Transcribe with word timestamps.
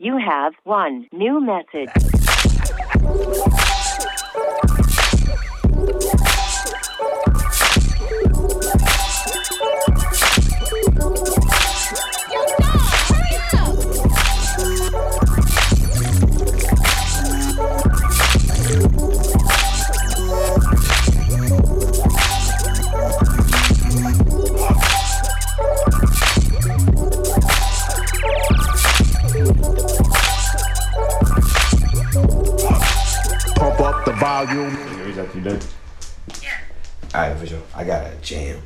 You 0.00 0.16
have 0.16 0.54
one 0.62 1.08
new 1.12 1.40
message. 1.40 1.90
Up 34.48 34.70
the 34.70 34.76
volume. 34.78 35.06
Reach 35.06 35.18
out, 35.18 35.34
you 35.34 35.40
done? 35.40 35.60
Alright, 37.14 37.38
for 37.38 37.46
sure. 37.46 37.62
I 37.74 37.84
got 37.84 38.06
a 38.06 38.16
jam. 38.16 38.62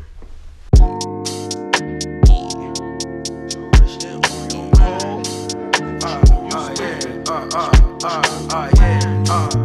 Okay, 8.64 9.61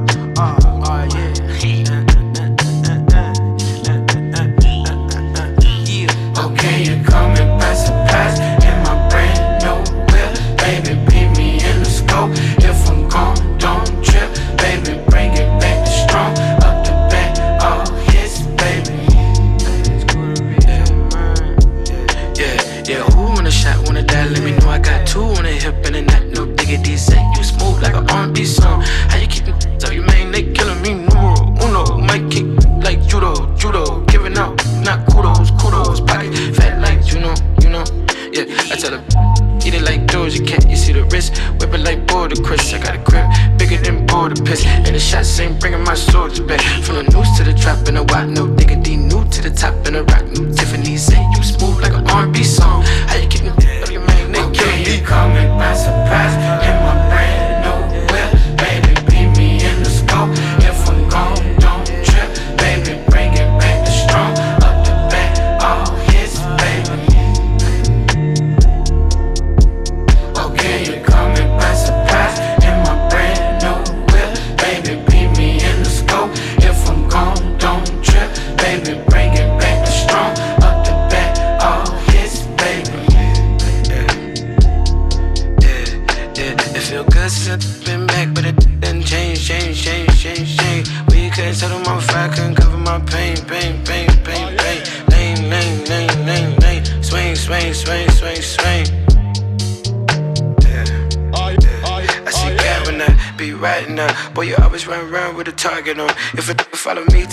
Piss. 44.48 44.66
And 44.66 44.96
the 44.96 45.00
shots 45.00 45.40
ain't 45.42 45.60
bringing 45.60 45.84
my 45.84 45.94
soldiers 45.94 46.40
back. 46.40 46.62
From 46.84 46.96
the 46.96 47.04
news 47.04 47.28
to 47.38 47.44
the 47.44 47.54
trap 47.54 47.86
and 47.88 47.98
the 47.98 48.04
white, 48.04 48.30
no 48.30 48.48
diggity. 48.48 48.96
New 48.96 49.28
to 49.28 49.42
the 49.42 49.50
top 49.50 49.74
and 49.86 49.96
the 49.96 50.04
rock, 50.06 50.24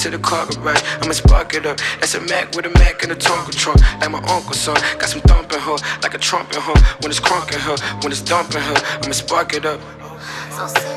to 0.04 0.10
the 0.10 0.18
car 0.18 0.44
garage, 0.44 0.82
I'ma 1.00 1.12
spark 1.12 1.54
it 1.54 1.64
up. 1.64 1.78
That's 1.98 2.14
a 2.14 2.20
Mac 2.20 2.54
with 2.54 2.66
a 2.66 2.70
Mac 2.78 3.02
and 3.02 3.12
a 3.12 3.14
Tonka 3.16 3.52
truck. 3.52 3.80
Like 4.00 4.10
my 4.10 4.18
uncle's 4.18 4.60
son. 4.60 4.76
Got 4.98 5.08
some 5.08 5.22
thumping 5.22 5.58
her, 5.58 5.76
like 6.02 6.12
a 6.12 6.18
trumpet 6.18 6.56
her. 6.56 6.74
When 7.00 7.10
it's 7.10 7.20
crunking 7.20 7.60
her, 7.60 7.76
when 8.02 8.12
it's 8.12 8.20
dumping 8.20 8.60
her, 8.60 8.76
I'ma 9.02 9.12
spark 9.12 9.54
it 9.54 9.64
up. 9.64 9.80
Okay, 10.60 10.93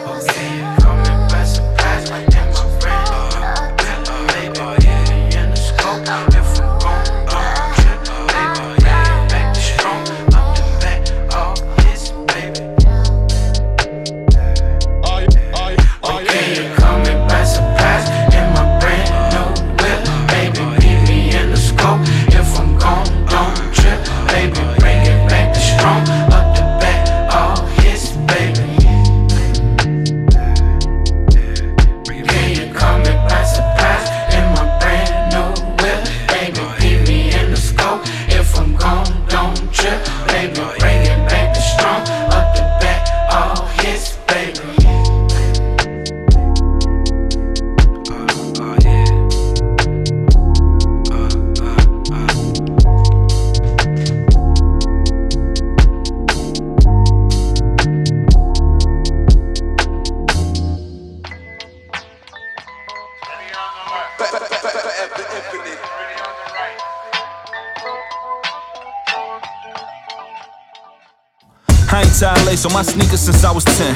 my 72.77 72.83
sneakers 72.83 73.21
since 73.21 73.43
I 73.43 73.49
was 73.51 73.63
10. 73.63 73.95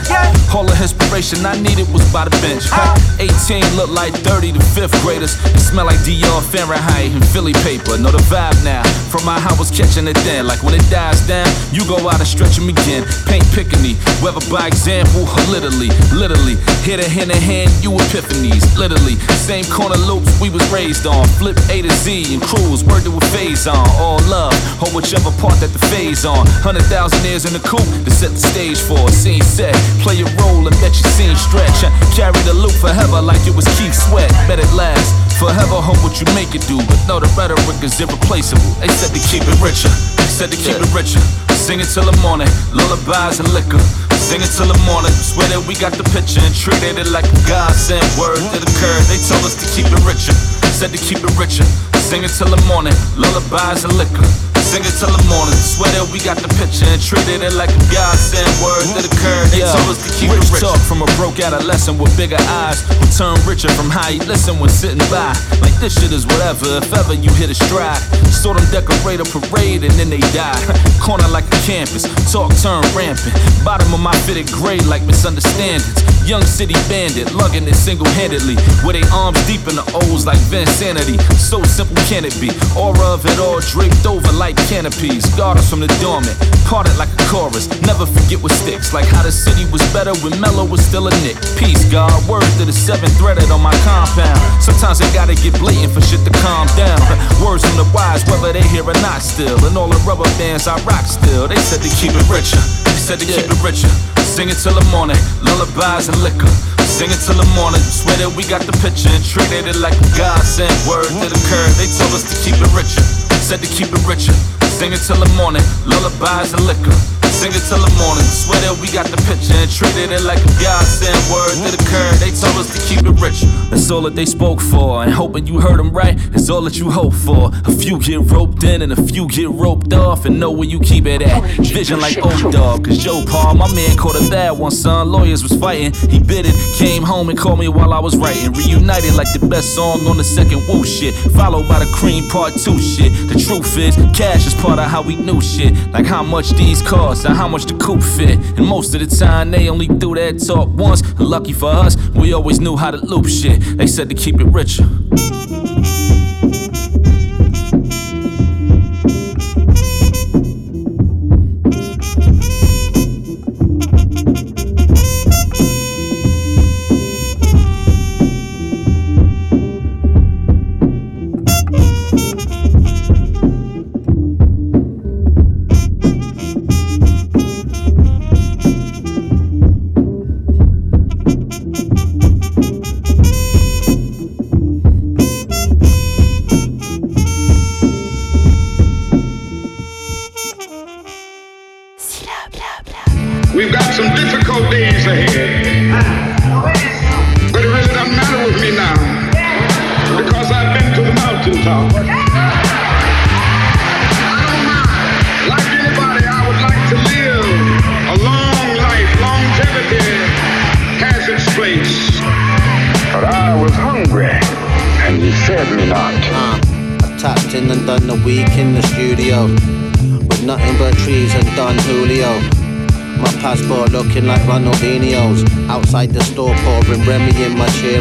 All 0.56 0.66
the 0.66 0.76
inspiration 0.82 1.46
I 1.46 1.54
needed 1.62 1.86
was 1.94 2.02
by 2.12 2.26
the 2.26 2.32
bench. 2.42 2.66
Ah. 2.72 2.98
18 3.20 3.61
look 3.76 3.90
like 3.90 4.14
30 4.14 4.54
to 4.54 4.62
fifth 4.74 4.96
graders. 5.02 5.36
It 5.54 5.60
smell 5.60 5.86
like 5.86 6.00
Dior, 6.04 6.42
Fahrenheit, 6.44 7.12
and 7.12 7.26
Philly 7.30 7.54
paper. 7.66 7.98
Know 7.98 8.12
the 8.12 8.24
vibe 8.30 8.58
now. 8.64 8.84
From 9.12 9.26
my 9.26 9.40
house 9.40 9.72
catching 9.72 10.08
it 10.08 10.18
then. 10.24 10.48
Like 10.48 10.64
when 10.64 10.74
it 10.74 10.84
dies 10.90 11.26
down, 11.28 11.48
you 11.72 11.86
go 11.88 11.98
out 12.10 12.20
and 12.20 12.28
stretch 12.28 12.56
them 12.56 12.70
again. 12.70 13.04
Paint 13.28 13.46
Piccany, 13.56 13.96
whether 14.24 14.42
by 14.50 14.68
example 14.68 15.28
or 15.28 15.44
literally. 15.52 15.90
Literally, 16.14 16.56
hit 16.84 17.00
a 17.00 17.08
hand 17.08 17.32
in 17.32 17.42
hand, 17.42 17.72
you 17.84 17.92
epiphanies. 17.92 18.64
Literally, 18.78 19.16
same 19.40 19.66
corner 19.66 19.98
loops 19.98 20.30
we 20.40 20.50
was 20.50 20.64
raised 20.72 21.06
on. 21.06 21.28
Flip 21.40 21.58
A 21.70 21.82
to 21.82 21.92
Z 22.04 22.34
and 22.34 22.42
cruise, 22.42 22.84
word 22.84 23.04
to 23.04 23.12
a 23.16 23.22
phase 23.34 23.68
on. 23.68 23.88
All 24.00 24.20
love, 24.28 24.56
or 24.82 24.90
whichever 24.96 25.32
part 25.42 25.60
that 25.60 25.72
the 25.72 25.84
phase 25.92 26.26
on. 26.26 26.48
Hundred 26.64 26.84
thousand 26.88 27.24
years 27.24 27.46
in 27.46 27.54
the 27.54 27.64
coop 27.64 27.86
to 28.06 28.12
set 28.12 28.32
the 28.32 28.42
stage 28.42 28.80
for 28.80 29.10
scene 29.10 29.44
set. 29.44 29.76
Play 30.04 30.22
a 30.22 30.28
role 30.42 30.68
and 30.68 30.76
let 30.82 30.94
your 30.96 31.10
scene 31.16 31.36
stretch. 31.36 31.84
Carry 32.16 32.40
the 32.44 32.54
loop 32.54 32.74
forever 32.80 33.22
like 33.22 33.42
it 33.48 33.56
was 33.56 33.68
Keith 33.78 33.96
Sweat. 33.96 34.32
Bet 34.48 34.60
it 34.60 34.72
last 34.74 35.14
forever. 35.42 35.82
Hope 35.82 36.00
what 36.06 36.20
you 36.22 36.28
make 36.38 36.54
it 36.54 36.62
do, 36.70 36.78
but 36.86 37.00
no, 37.10 37.20
the 37.20 37.30
rhetoric 37.34 37.82
is 37.82 37.98
irreplaceable. 38.00 38.78
They 38.78 38.90
said 38.90 39.10
to 39.14 39.22
keep 39.30 39.42
it 39.42 39.58
richer. 39.58 39.90
They 40.18 40.30
said 40.30 40.50
to 40.54 40.58
keep 40.58 40.78
it 40.78 40.92
richer. 40.94 41.22
Sing 41.58 41.80
it 41.80 41.90
till 41.94 42.06
the 42.06 42.18
morning, 42.22 42.50
lullabies 42.74 43.42
and 43.42 43.50
liquor. 43.54 43.82
Sing 44.18 44.42
it 44.42 44.54
till 44.54 44.70
the 44.70 44.78
morning. 44.86 45.12
Swear 45.12 45.50
that 45.50 45.66
we 45.66 45.74
got 45.76 45.94
the 45.94 46.06
picture 46.14 46.42
and 46.46 46.54
treated 46.54 47.02
it 47.02 47.10
like 47.10 47.26
a 47.26 47.40
godsend. 47.50 48.06
Word 48.22 48.40
that 48.54 48.62
occurred. 48.62 49.04
They 49.10 49.20
told 49.22 49.44
us 49.44 49.58
to 49.60 49.66
keep 49.74 49.90
it 49.90 50.02
richer. 50.06 50.34
Said 50.72 50.94
to 50.94 51.02
keep 51.02 51.20
it 51.20 51.34
richer. 51.38 51.66
Sing 52.00 52.24
it 52.24 52.32
till 52.38 52.50
the 52.50 52.62
morning, 52.70 52.94
lullabies 53.18 53.84
and 53.84 53.94
liquor. 53.98 54.51
Sing 54.72 54.88
it 54.88 54.96
till 54.96 55.12
the 55.12 55.20
morning. 55.28 55.60
Swear 55.60 55.92
that 56.00 56.08
we 56.16 56.24
got 56.24 56.40
the 56.40 56.48
picture 56.56 56.88
and 56.88 56.96
treated 56.96 57.44
it 57.44 57.52
like 57.60 57.76
a 57.76 57.82
godsend. 57.92 58.48
Word 58.64 58.88
that 58.96 59.04
occurred. 59.04 59.52
told 59.52 59.92
us 59.92 60.00
to 60.00 60.10
keep 60.16 60.32
Rich 60.32 60.48
it 60.48 60.56
rich. 60.56 60.64
talk 60.64 60.80
from 60.80 61.04
a 61.04 61.10
broke 61.20 61.44
adolescent 61.44 62.00
with 62.00 62.16
bigger 62.16 62.40
eyes. 62.48 62.80
Who 62.88 63.04
turn 63.12 63.36
richer 63.44 63.68
from 63.76 63.92
how 63.92 64.08
he 64.08 64.24
listen 64.24 64.64
when 64.64 64.72
sitting 64.72 65.04
by. 65.12 65.36
Like 65.60 65.76
this 65.84 66.00
shit 66.00 66.16
is 66.16 66.24
whatever, 66.24 66.80
if 66.80 66.88
ever 66.96 67.12
you 67.12 67.28
hit 67.36 67.52
a 67.52 67.58
stride. 67.68 68.00
Saw 68.32 68.56
them 68.56 68.64
decorate 68.72 69.20
a 69.20 69.28
parade 69.28 69.84
and 69.84 69.92
then 70.00 70.08
they 70.08 70.24
die. 70.32 70.56
Corner 71.04 71.28
like 71.28 71.52
a 71.52 71.60
campus, 71.68 72.08
talk 72.32 72.56
turn 72.64 72.80
rampant. 72.96 73.36
Bottom 73.68 73.92
of 73.92 74.00
my 74.00 74.16
fitted 74.24 74.48
grade 74.56 74.88
like 74.88 75.04
misunderstandings. 75.04 76.00
Young 76.24 76.48
city 76.48 76.80
bandit, 76.88 77.34
lugging 77.36 77.68
it 77.68 77.76
single 77.76 78.08
handedly. 78.16 78.56
With 78.88 78.96
they 78.96 79.04
arms 79.12 79.42
deep 79.52 79.68
in 79.68 79.76
the 79.76 79.84
O's 80.08 80.24
like 80.24 80.40
Vinsanity. 80.48 81.20
So 81.36 81.60
simple 81.68 82.00
can 82.08 82.24
it 82.24 82.40
be? 82.40 82.56
Aura 82.78 83.20
of 83.20 83.26
it 83.26 83.36
all 83.36 83.60
draped 83.60 84.06
over 84.06 84.32
like 84.32 84.61
canopies. 84.68 85.26
Guard 85.38 85.58
us 85.58 85.70
from 85.70 85.80
the 85.80 85.90
dormant, 86.02 86.36
parted 86.68 86.96
like 86.98 87.10
a 87.10 87.22
chorus. 87.32 87.70
Never 87.88 88.06
forget 88.06 88.42
what 88.42 88.52
sticks. 88.52 88.94
Like 88.94 89.06
how 89.06 89.24
the 89.24 89.32
city 89.32 89.66
was 89.72 89.82
better 89.94 90.14
when 90.22 90.34
Mellow 90.40 90.66
was 90.66 90.84
still 90.84 91.08
a 91.08 91.14
nick. 91.24 91.38
Peace, 91.58 91.86
God. 91.92 92.12
Word 92.28 92.46
to 92.60 92.66
the 92.66 92.74
seven 92.74 93.10
threaded 93.18 93.50
on 93.52 93.62
my 93.62 93.74
compound. 93.88 94.40
Sometimes 94.62 95.02
I 95.02 95.08
gotta 95.14 95.36
get 95.36 95.58
blatant 95.60 95.94
for 95.94 96.02
shit 96.02 96.22
to 96.28 96.34
calm 96.44 96.68
down. 96.76 97.00
Words 97.42 97.64
from 97.64 97.78
the 97.78 97.88
wise, 97.96 98.26
whether 98.30 98.52
they 98.54 98.64
hear 98.70 98.84
or 98.84 98.98
not 99.02 99.22
still. 99.22 99.58
And 99.66 99.78
all 99.78 99.90
the 99.90 100.00
rubber 100.06 100.28
bands 100.38 100.68
I 100.68 100.78
rock 100.84 101.06
still. 101.06 101.48
They 101.48 101.60
said 101.60 101.82
to 101.82 101.92
keep 101.98 102.14
it 102.14 102.28
richer. 102.30 102.62
They 102.86 102.98
said 103.00 103.20
to 103.20 103.26
keep 103.26 103.48
it 103.48 103.62
richer. 103.64 103.92
Sing 104.32 104.48
it 104.48 104.56
till 104.64 104.74
the 104.74 104.86
morning, 104.96 105.20
lullabies 105.44 106.08
and 106.08 106.18
liquor. 106.24 106.48
Sing 106.88 107.12
it 107.12 107.20
till 107.20 107.36
the 107.36 107.48
morning, 107.52 107.82
swear 107.82 108.16
that 108.16 108.32
we 108.32 108.44
got 108.48 108.62
the 108.64 108.72
picture 108.80 109.12
and 109.12 109.24
treated 109.24 109.68
it 109.68 109.76
like 109.84 109.96
a 109.96 110.08
God 110.16 110.40
sent 110.44 110.72
word 110.88 111.08
to 111.08 111.28
the 111.28 111.42
curve. 111.52 111.74
They 111.76 111.90
told 111.92 112.16
us 112.16 112.24
to 112.32 112.36
keep 112.40 112.56
it 112.56 112.72
richer, 112.72 113.04
said 113.44 113.60
to 113.60 113.68
keep 113.68 113.92
it 113.92 114.04
richer. 114.08 114.36
Sing 114.82 114.94
it 114.94 115.02
till 115.06 115.16
the 115.18 115.32
morning, 115.36 115.62
lullabies 115.86 116.54
and 116.54 116.66
liquor. 116.66 117.21
Sing 117.42 117.50
it 117.54 117.66
till 117.68 117.82
the 117.82 117.90
morning. 117.98 118.22
Swear 118.22 118.62
that 118.62 118.78
we 118.78 118.86
got 118.94 119.10
the 119.10 119.18
picture 119.26 119.58
and 119.58 119.66
treated 119.66 120.14
it 120.14 120.22
like 120.22 120.38
a 120.38 120.52
godsend. 120.62 121.18
Word 121.34 121.58
to 121.66 121.74
the 121.74 121.82
curve, 121.90 122.14
they 122.22 122.30
told 122.30 122.54
us 122.62 122.70
to 122.70 122.78
keep 122.86 123.02
it 123.02 123.18
rich. 123.18 123.42
That's 123.74 123.90
all 123.90 124.02
that 124.02 124.14
they 124.14 124.28
spoke 124.28 124.62
for. 124.62 125.02
And 125.02 125.12
hoping 125.12 125.48
you 125.48 125.60
heard 125.60 125.80
them 125.80 125.90
right, 125.90 126.14
it's 126.38 126.52
all 126.52 126.62
that 126.70 126.78
you 126.78 126.92
hope 126.92 127.16
for. 127.16 127.50
A 127.66 127.72
few 127.74 127.98
get 127.98 128.20
roped 128.30 128.64
in 128.64 128.84
and 128.84 128.94
a 128.94 129.02
few 129.10 129.28
get 129.28 129.50
roped 129.50 129.92
off. 129.92 130.26
And 130.26 130.40
know 130.40 130.52
where 130.52 130.70
you 130.70 130.80
keep 130.82 131.08
it 131.08 131.24
at. 131.24 131.42
Vision 131.66 132.00
like 132.00 132.24
Old 132.24 132.54
Dog. 132.54 132.86
Cause 132.86 133.00
Joe 133.00 133.24
Paul, 133.26 133.56
my 133.56 133.74
man, 133.74 133.98
caught 133.98 134.22
a 134.22 134.30
bad 134.30 134.52
one, 134.52 134.70
son. 134.70 135.12
Lawyers 135.12 135.42
was 135.42 135.58
fighting. 135.58 135.94
He 136.12 136.20
bit 136.20 136.46
it, 136.46 136.54
came 136.78 137.02
home 137.02 137.30
and 137.30 137.40
called 137.40 137.58
me 137.58 137.70
while 137.70 137.92
I 137.92 138.00
was 138.00 138.16
writing. 138.18 138.54
Reunited 138.54 139.16
like 139.16 139.34
the 139.34 139.48
best 139.48 139.74
song 139.74 140.06
on 140.06 140.18
the 140.18 140.24
second 140.24 140.62
woo 140.70 140.86
shit. 140.86 141.16
Followed 141.34 141.68
by 141.68 141.80
the 141.80 141.92
cream 141.92 142.30
part 142.30 142.54
two 142.54 142.78
shit. 142.78 143.12
The 143.34 143.44
truth 143.44 143.76
is, 143.80 143.96
cash 144.16 144.46
is 144.46 144.54
part 144.54 144.78
of 144.78 144.86
how 144.86 145.02
we 145.02 145.16
knew 145.16 145.42
shit. 145.42 145.74
Like 145.90 146.06
how 146.06 146.22
much 146.22 146.52
these 146.52 146.84
cost 146.84 147.31
how 147.34 147.48
much 147.48 147.66
the 147.66 147.78
coupe 147.78 148.04
fit. 148.04 148.38
And 148.58 148.66
most 148.66 148.94
of 148.94 149.00
the 149.02 149.16
time, 149.16 149.52
they 149.52 149.70
only 149.70 149.88
do 149.88 150.16
that 150.16 150.40
talk 150.46 150.70
once. 150.70 151.02
Lucky 151.20 151.54
for 151.54 151.70
us, 151.70 151.98
we 152.10 152.34
always 152.34 152.60
knew 152.60 152.76
how 152.76 152.92
to 152.92 152.98
loop 152.98 153.28
shit. 153.28 153.60
They 153.78 153.88
said 153.88 154.10
to 154.10 154.16
keep 154.16 154.40
it 154.40 154.46
richer. 154.46 154.88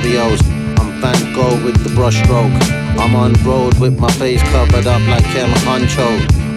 Cheerios. 0.00 0.40
I'm 0.78 1.00
Van 1.00 1.34
Gogh 1.34 1.62
with 1.64 1.82
the 1.84 1.90
brushstroke. 1.90 2.52
I'm 2.98 3.14
on 3.14 3.32
road 3.44 3.78
with 3.78 3.98
my 3.98 4.10
face 4.12 4.42
covered 4.44 4.86
up 4.86 5.00
like 5.08 5.24
M 5.34 5.50
Huncho. 5.66 6.08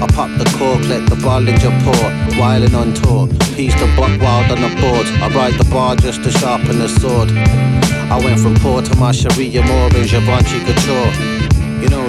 I 0.01 0.07
pop 0.07 0.29
the 0.37 0.45
cork, 0.57 0.81
let 0.87 1.09
the 1.09 1.15
Bollinger 1.15 1.73
pour, 1.83 2.39
whiling 2.39 2.75
on 2.75 2.93
tour. 2.93 3.27
Piece 3.55 3.73
the 3.75 3.87
buck 3.97 4.19
wild 4.21 4.51
on 4.51 4.61
the 4.61 4.81
boards. 4.81 5.09
I 5.21 5.29
ride 5.29 5.55
the 5.55 5.69
bar 5.69 5.95
just 5.95 6.23
to 6.23 6.31
sharpen 6.31 6.79
the 6.79 6.87
sword. 6.87 7.31
I 8.11 8.19
went 8.23 8.39
from 8.39 8.55
poor 8.55 8.81
to 8.81 8.95
my 8.97 9.11
Sharia 9.11 9.61
more 9.63 9.87
in 9.87 10.07
Givenchy 10.07 10.59
Couture. 10.63 11.32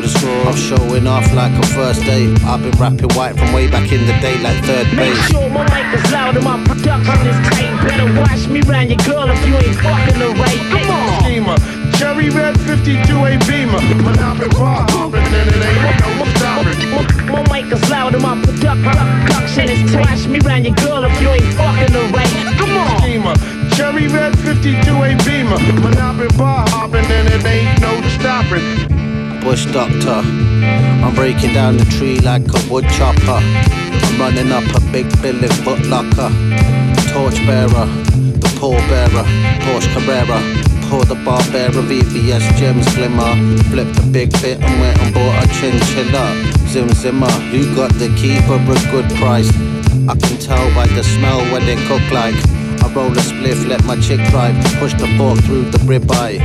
You 0.04 0.10
the 0.10 0.18
score. 0.18 0.44
I'm 0.44 0.56
showing 0.56 1.06
off 1.06 1.32
like 1.32 1.52
a 1.52 1.66
first 1.72 2.04
date. 2.04 2.28
I've 2.44 2.60
been 2.60 2.76
rapping 2.76 3.08
white 3.16 3.38
from 3.38 3.52
way 3.52 3.70
back 3.70 3.90
in 3.90 4.04
the 4.04 4.12
day, 4.20 4.36
like 4.44 4.60
third 4.64 4.84
base. 4.96 5.16
Make 5.16 5.32
sure 5.32 5.48
my 5.48 5.64
mic 5.72 5.88
is 5.96 6.12
loud 6.12 6.36
and 6.36 6.44
my 6.44 6.60
production 6.64 7.24
is 7.24 7.38
tight. 7.48 7.72
Better 7.88 8.08
watch 8.20 8.44
me 8.48 8.60
round 8.68 8.90
your 8.90 9.00
girl 9.08 9.30
if 9.32 9.40
you 9.48 9.56
ain't 9.56 9.76
fucking 9.80 10.18
the 10.20 10.28
right. 10.36 10.60
Come 10.68 10.90
on. 10.92 11.24
Schema. 11.24 11.56
Cherry 11.96 12.28
red 12.28 12.52
52 12.60 13.00
A 13.16 13.38
Beamer. 13.48 13.80
Monopoly 14.04 14.48
bar 14.52 14.84
hopping 14.92 15.24
and 15.24 15.48
it 15.48 15.64
ain't 15.64 16.20
no 16.20 16.28
stopping. 16.36 17.32
My 17.32 17.40
mic 17.48 17.72
is 17.72 17.80
loud 17.88 18.12
and 18.12 18.22
my 18.22 18.36
production 18.44 19.72
is 19.72 19.90
tight. 19.90 20.04
Watch 20.04 20.26
me 20.28 20.38
round 20.40 20.66
your 20.66 20.76
girl 20.84 21.04
if 21.04 21.16
you 21.20 21.32
ain't 21.32 21.54
fucking 21.56 21.92
the 21.96 22.04
right. 22.12 22.28
Come 22.60 22.76
on. 22.76 23.00
Schema. 23.00 23.32
Cherry 23.72 24.08
red 24.08 24.36
52 24.44 24.68
A 24.68 25.16
Beamer. 25.24 25.56
Monopoly 25.80 26.28
bar 26.36 26.68
hopping 26.68 27.08
and 27.08 27.28
it 27.32 27.46
ain't 27.46 27.80
no 27.80 27.96
stopping 28.20 29.03
bush 29.44 29.66
doctor. 29.66 30.24
I'm 31.04 31.14
breaking 31.14 31.52
down 31.52 31.76
the 31.76 31.84
tree 31.84 32.18
like 32.20 32.48
a 32.48 32.72
wood 32.72 32.88
chopper. 32.96 33.38
I'm 33.44 34.18
running 34.18 34.50
up 34.50 34.64
a 34.74 34.80
big 34.90 35.06
billy 35.20 35.48
footlocker. 35.62 36.32
Torch 37.12 37.36
bearer, 37.46 37.86
the 38.40 38.56
pall 38.58 38.80
bearer, 38.88 39.24
Porsche 39.64 39.92
Carrera. 39.92 40.40
Pour 40.88 41.04
the 41.04 41.14
Barbera 41.26 41.82
VVS 41.90 42.56
gems 42.56 42.88
glimmer. 42.94 43.32
Flipped 43.68 43.98
a 43.98 44.06
big 44.06 44.32
bit 44.40 44.58
and 44.62 44.80
went 44.80 44.98
and 45.02 45.12
bought 45.12 45.44
a 45.44 45.46
chinchilla. 45.60 46.24
Zim 46.72 46.88
Zimmer, 46.88 47.30
who 47.52 47.74
got 47.76 47.92
the 48.00 48.08
key 48.16 48.40
for 48.48 48.56
a 48.56 48.90
good 48.90 49.08
price? 49.20 49.50
I 50.08 50.16
can 50.16 50.38
tell 50.40 50.74
by 50.74 50.86
the 50.86 51.04
smell 51.04 51.40
what 51.52 51.62
they 51.68 51.76
cook 51.86 52.04
like. 52.10 52.34
I 52.82 52.92
roll 52.94 53.12
a 53.12 53.20
spliff, 53.20 53.68
let 53.68 53.84
my 53.84 53.96
chick 54.00 54.20
drive, 54.30 54.56
push 54.80 54.94
the 54.94 55.06
fork 55.18 55.38
through 55.44 55.70
the 55.70 55.78
ribeye. 55.78 56.40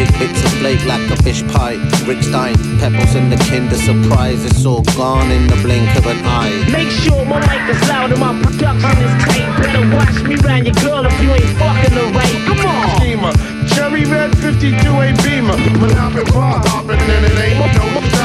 Big 0.00 0.18
bits 0.18 0.42
of 0.42 0.52
flake 0.52 0.82
like 0.86 1.10
a 1.10 1.22
fish 1.22 1.42
pie. 1.52 1.76
Rick 2.08 2.22
Stein, 2.22 2.56
pebbles 2.80 3.14
in 3.14 3.28
the 3.28 3.36
Kinder 3.36 3.76
Surprise. 3.76 4.42
It's 4.46 4.64
all 4.64 4.80
gone 4.96 5.30
in 5.30 5.46
the 5.46 5.56
blink 5.56 5.94
of 5.94 6.06
an 6.06 6.16
eye. 6.24 6.64
Make 6.72 6.88
sure 6.88 7.22
my 7.26 7.38
mic 7.40 7.68
is 7.68 7.86
loud 7.86 8.10
and 8.10 8.18
my 8.18 8.32
production 8.40 8.96
is 8.96 9.12
tight. 9.24 9.60
Better 9.60 9.84
watch 9.94 10.22
me 10.24 10.36
round 10.36 10.64
your 10.64 10.74
girl 10.76 11.04
if 11.04 11.20
you 11.20 11.30
ain't 11.32 11.52
fucking 11.60 11.94
the 11.94 12.04
right. 12.16 12.38
Come 12.48 12.64
on. 12.64 12.96
Schema. 12.96 13.32
Cherry 13.74 14.06
red 14.06 14.32
52 14.38 14.72
A 14.72 15.12
Beamer. 15.22 15.58
Monopoly 15.78 16.24
bar 16.32 16.62
hopping 16.64 16.96
and 16.96 17.26
it 17.26 17.38
ain't 17.38 17.58
no 17.60 18.00
stopping. 18.00 18.19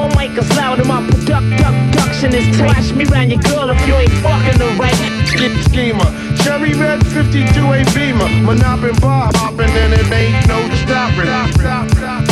My, 0.00 0.08
mic 0.16 0.38
is 0.38 0.48
loud 0.56 0.78
and 0.78 0.88
my 0.88 1.06
production 1.06 2.34
is 2.34 2.56
tight. 2.56 2.68
Watch 2.68 2.94
me 2.94 3.04
round 3.04 3.30
your 3.30 3.42
girl 3.42 3.68
if 3.68 3.86
you 3.86 3.94
ain't 3.94 4.10
fucking 4.24 4.56
the 4.56 4.74
right. 4.80 4.96
Schema. 5.68 6.04
Cherry 6.42 6.72
red 6.72 7.06
52 7.06 7.44
A 7.44 7.84
Beamer. 7.92 8.28
Monopoly 8.42 8.98
bar 8.98 9.30
hopping 9.34 9.68
and 9.68 9.92
it 9.92 10.10
ain't 10.10 10.48
no 10.48 10.58
stopping. 10.76 11.26
Stop, 11.26 11.50
stop, 11.52 11.90
stop, 11.90 12.29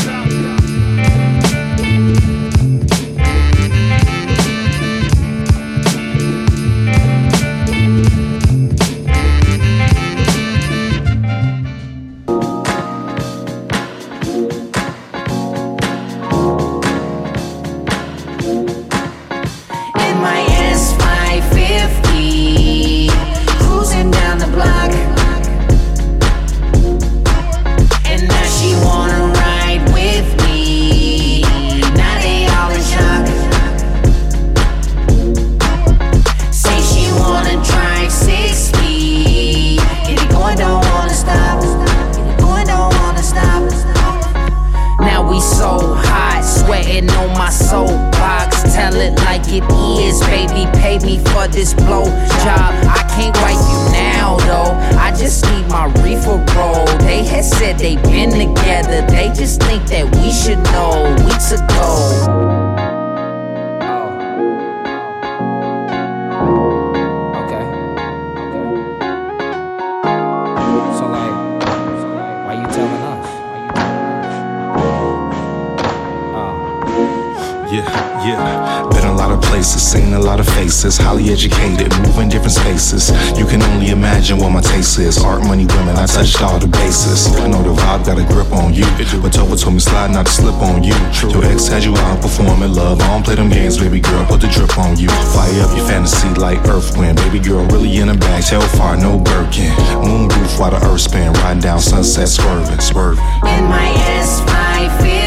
performing 92.68 92.74
love. 92.74 93.00
I 93.00 93.08
don't 93.08 93.24
play 93.24 93.34
them 93.34 93.48
games, 93.48 93.78
baby 93.78 94.00
girl, 94.00 94.24
put 94.26 94.40
the 94.40 94.48
drip 94.48 94.78
on 94.78 94.98
you. 94.98 95.08
Fire 95.08 95.62
up 95.62 95.76
your 95.76 95.86
fantasy 95.86 96.28
like 96.34 96.58
earth 96.68 96.96
wind, 96.96 97.16
baby 97.18 97.38
girl, 97.38 97.64
really 97.66 97.96
in 97.98 98.08
a 98.08 98.14
bag, 98.14 98.42
Telfar, 98.42 99.00
no 99.00 99.18
Birkin. 99.18 99.74
Moon 100.02 100.28
roof 100.28 100.58
while 100.58 100.70
the 100.70 100.84
earth 100.86 101.00
spin, 101.00 101.32
riding 101.34 101.62
down 101.62 101.80
sunset, 101.80 102.28
swerving, 102.28 102.80
swerving. 102.80 103.24
In 103.44 103.64
my 103.64 103.88
S550, 104.20 105.17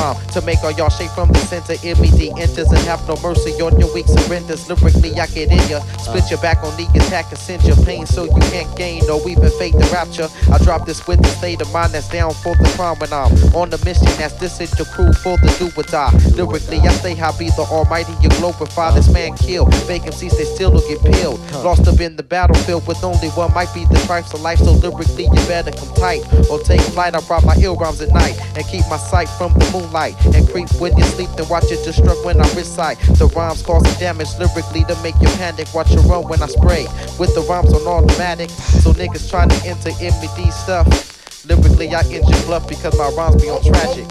rhyme 0.00 0.16
to 0.32 0.40
make 0.42 0.62
all 0.64 0.72
y'all 0.72 0.88
shake 0.88 1.10
from 1.10 1.28
the 1.28 1.38
center. 1.38 1.76
MED 1.84 2.32
enters 2.40 2.70
and 2.72 2.80
have 2.88 3.06
no 3.06 3.16
mercy 3.22 3.52
on 3.60 3.78
your 3.78 3.92
weak 3.92 4.06
surrenders. 4.06 4.68
Lyrically, 4.68 5.12
I 5.20 5.26
get 5.26 5.52
in 5.52 5.62
ya. 5.68 5.80
Split 6.00 6.30
your 6.30 6.40
back 6.40 6.58
on 6.64 6.74
the 6.76 6.86
attack 6.96 7.28
and 7.30 7.38
send 7.38 7.62
your 7.64 7.76
pain 7.84 8.06
so 8.06 8.24
you 8.24 8.40
can't 8.50 8.70
gain 8.76 9.02
or 9.10 9.20
even 9.28 9.50
fake 9.58 9.74
the 9.74 9.88
rapture. 9.92 10.28
I 10.52 10.58
drop 10.58 10.86
this 10.86 11.06
with 11.06 11.20
the 11.22 11.28
state 11.28 11.60
of 11.60 11.72
mind 11.72 11.92
that's 11.92 12.08
down 12.08 12.32
for 12.32 12.54
the 12.56 12.68
crime 12.76 12.98
when 12.98 13.12
I'm 13.12 13.32
on 13.54 13.70
the 13.70 13.78
mission. 13.84 14.08
That's 14.18 14.34
this 14.34 14.60
is 14.60 14.72
your 14.78 14.86
crew 14.86 15.12
for 15.12 15.36
the 15.38 15.50
do 15.58 15.68
or 15.76 15.84
die. 15.84 16.12
Lyrically, 16.34 16.78
I 16.80 16.92
say 17.04 17.14
how 17.14 17.36
be 17.36 17.50
the 17.50 17.66
almighty, 17.70 18.12
you 18.22 18.28
glorify 18.40 18.94
this 18.94 19.12
man 19.12 19.36
kill. 19.36 19.66
Vacancies 19.86 20.36
they 20.36 20.44
still 20.44 20.70
don't 20.70 20.86
get 20.88 21.00
peeled. 21.04 21.40
Lost 21.64 21.86
up 21.86 22.00
in 22.00 22.16
the 22.16 22.22
battlefield 22.22 22.86
with 22.86 23.02
only 23.04 23.28
one 23.30 23.52
might 23.54 23.72
be 23.74 23.84
the 23.86 23.96
stripes 23.98 24.32
of 24.34 24.40
life. 24.40 24.58
So 24.58 24.72
lyrically, 24.72 25.24
you 25.24 25.40
better 25.46 25.72
come 25.72 25.92
tight 25.94 26.22
or 26.50 26.58
take 26.60 26.80
flight. 26.80 27.14
I 27.14 27.20
rock 27.28 27.44
my 27.44 27.56
ill 27.60 27.76
rhymes 27.76 28.00
at 28.00 28.10
night 28.10 28.38
and 28.56 28.66
keep 28.66 28.86
my 28.88 28.96
sight 28.96 29.28
from 29.28 29.52
the 29.54 29.89
and 29.94 30.48
creep 30.48 30.70
when 30.80 30.96
you 30.96 31.04
sleep. 31.04 31.28
Then 31.36 31.48
watch 31.48 31.64
it 31.64 31.80
destruct 31.80 32.24
when 32.24 32.40
I 32.40 32.54
recite. 32.54 32.98
The 33.18 33.26
rhymes 33.34 33.62
causing 33.62 33.92
damage 33.98 34.28
lyrically 34.38 34.84
to 34.84 34.96
make 35.02 35.16
you 35.20 35.28
panic. 35.36 35.72
Watch 35.74 35.90
you 35.90 36.00
run 36.02 36.28
when 36.28 36.42
I 36.42 36.46
spray 36.46 36.86
with 37.18 37.34
the 37.34 37.42
rhymes 37.48 37.72
on 37.72 37.86
automatic. 37.86 38.50
So 38.50 38.92
niggas 38.92 39.28
trying 39.28 39.48
to 39.48 39.66
enter 39.66 39.90
MED 40.00 40.52
stuff. 40.52 41.44
Lyrically, 41.46 41.92
I 41.94 42.02
injure 42.02 42.46
bluff 42.46 42.68
because 42.68 42.96
my 42.96 43.08
rhymes 43.16 43.42
be 43.42 43.48
on 43.48 43.62
tragic. 43.62 44.06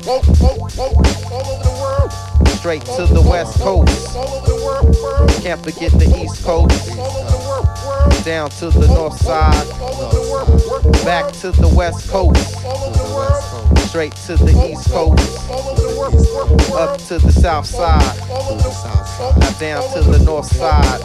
Straight 2.60 2.84
to 2.98 3.06
the 3.06 3.24
west 3.26 3.58
coast. 3.60 4.16
Can't 5.42 5.64
forget 5.64 5.92
the 5.94 6.08
east 6.22 6.44
coast. 6.44 6.90
Down 8.26 8.50
to 8.60 8.70
the 8.70 8.88
north 8.88 9.18
side. 9.22 9.68
Back 11.06 11.32
to 11.40 11.52
the 11.52 11.72
west 11.74 12.10
coast 12.10 12.99
straight 13.78 14.14
to 14.28 14.36
the 14.36 14.52
east 14.70 14.90
coast, 14.92 15.50
up 16.74 16.98
to 17.08 17.18
the 17.20 17.32
south 17.32 17.66
side, 17.66 18.18
now 19.40 19.52
down 19.60 19.94
to 19.94 20.02
the 20.02 20.20
north 20.24 20.46
side. 20.46 21.02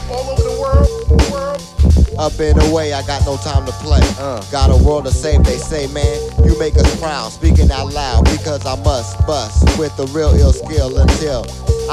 Up 2.18 2.38
and 2.38 2.62
away, 2.70 2.92
I 2.92 3.04
got 3.06 3.24
no 3.26 3.36
time 3.36 3.66
to 3.66 3.72
play. 3.82 4.00
Uh. 4.18 4.40
Got 4.52 4.70
a 4.70 4.84
world 4.84 5.04
to 5.06 5.10
save, 5.10 5.42
they 5.42 5.58
say, 5.58 5.88
man. 5.88 6.20
You 6.44 6.56
make 6.58 6.76
us 6.76 7.00
proud, 7.00 7.32
speaking 7.32 7.70
out 7.72 7.92
loud, 7.92 8.24
because 8.24 8.64
I 8.64 8.76
must 8.84 9.18
bust 9.26 9.78
with 9.78 9.96
the 9.96 10.06
real 10.08 10.30
ill 10.34 10.52
skill 10.52 10.96
until 10.96 11.44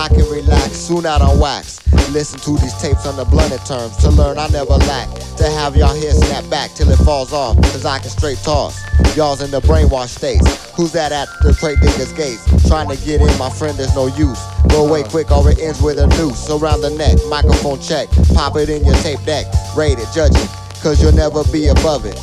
I 0.01 0.07
can 0.07 0.27
relax, 0.31 0.71
soon 0.71 1.05
out 1.05 1.21
on 1.21 1.37
wax. 1.37 1.77
Listen 2.09 2.39
to 2.39 2.57
these 2.59 2.73
tapes 2.81 3.05
on 3.05 3.15
the 3.17 3.23
blunted 3.23 3.63
terms 3.67 3.95
to 3.97 4.09
learn 4.09 4.39
I 4.39 4.47
never 4.47 4.73
lack. 4.89 5.07
To 5.37 5.43
have 5.43 5.75
y'all 5.75 5.93
here 5.93 6.09
snap 6.09 6.49
back 6.49 6.73
till 6.73 6.89
it 6.89 6.97
falls 7.05 7.31
off, 7.31 7.55
cause 7.57 7.85
I 7.85 7.99
can 7.99 8.09
straight 8.09 8.39
toss. 8.39 8.81
Y'all's 9.15 9.43
in 9.43 9.51
the 9.51 9.61
brainwash 9.61 10.07
states. 10.07 10.71
Who's 10.71 10.91
that 10.93 11.11
at 11.11 11.27
the 11.43 11.53
crate 11.53 11.77
digger's 11.81 12.13
gates? 12.13 12.43
Trying 12.67 12.89
to 12.89 12.97
get 13.05 13.21
in, 13.21 13.37
my 13.37 13.51
friend, 13.51 13.77
there's 13.77 13.93
no 13.93 14.07
use. 14.07 14.41
Go 14.69 14.87
away 14.87 15.03
quick 15.03 15.29
or 15.29 15.47
it 15.51 15.59
ends 15.59 15.79
with 15.79 15.99
a 15.99 16.07
noose 16.17 16.49
around 16.49 16.81
the 16.81 16.89
neck. 16.89 17.19
Microphone 17.29 17.79
check, 17.79 18.09
pop 18.33 18.57
it 18.57 18.69
in 18.69 18.83
your 18.83 18.95
tape 19.05 19.21
deck. 19.23 19.45
Rate 19.77 19.99
it, 19.99 20.07
judge 20.15 20.33
it, 20.33 20.49
cause 20.81 20.99
you'll 20.99 21.13
never 21.13 21.43
be 21.53 21.67
above 21.67 22.07
it. 22.07 22.17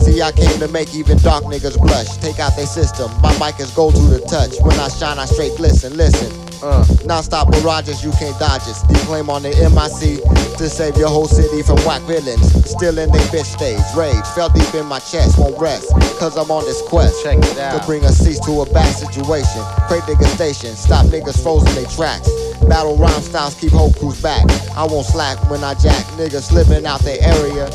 See, 0.00 0.22
I 0.22 0.32
came 0.32 0.58
to 0.60 0.68
make 0.68 0.94
even 0.94 1.18
dark 1.18 1.44
niggas 1.44 1.78
blush. 1.78 2.16
Take 2.18 2.38
out 2.38 2.56
their 2.56 2.66
system. 2.66 3.10
My 3.20 3.32
mic 3.38 3.60
is 3.60 3.70
gold 3.70 3.94
to 3.96 4.02
the 4.02 4.20
touch. 4.20 4.54
When 4.62 4.78
I 4.78 4.88
shine, 4.88 5.18
I 5.18 5.26
straight 5.26 5.56
glisten. 5.56 5.96
Listen. 5.96 6.30
Uh, 6.62 6.84
non-stop 7.06 7.48
mirages, 7.48 8.04
you 8.04 8.10
can't 8.12 8.38
dodge 8.38 8.60
it. 8.68 8.76
Declaim 8.88 9.30
on 9.30 9.42
the 9.42 9.48
MIC 9.48 10.20
to 10.58 10.68
save 10.68 10.94
your 10.98 11.08
whole 11.08 11.26
city 11.26 11.62
from 11.62 11.76
whack 11.88 12.02
villains. 12.02 12.44
Still 12.68 12.98
in 12.98 13.10
their 13.10 13.24
bitch 13.32 13.48
stage, 13.48 13.80
rage 13.96 14.26
felt 14.36 14.52
deep 14.52 14.74
in 14.74 14.84
my 14.84 14.98
chest, 14.98 15.38
won't 15.38 15.58
rest. 15.58 15.88
Cause 16.20 16.36
I'm 16.36 16.50
on 16.50 16.64
this 16.64 16.82
quest 16.82 17.22
Check 17.24 17.38
it 17.38 17.58
out. 17.58 17.80
to 17.80 17.86
bring 17.86 18.04
a 18.04 18.12
cease 18.12 18.38
to 18.44 18.60
a 18.60 18.66
bad 18.74 18.92
situation. 18.92 19.64
Crate 19.88 20.02
nigga 20.04 20.26
station, 20.36 20.76
stop 20.76 21.06
niggas 21.06 21.42
frozen 21.42 21.74
they 21.74 21.88
tracks. 21.88 22.28
Battle 22.68 22.96
rhyme 22.98 23.22
styles 23.22 23.54
keep 23.54 23.72
whole 23.72 23.94
crews 23.94 24.20
back. 24.20 24.44
I 24.76 24.84
won't 24.84 25.06
slack 25.06 25.40
when 25.50 25.64
I 25.64 25.72
jack 25.72 26.04
niggas 26.20 26.52
slipping 26.52 26.84
out 26.84 27.00
their 27.00 27.16
area. 27.22 27.70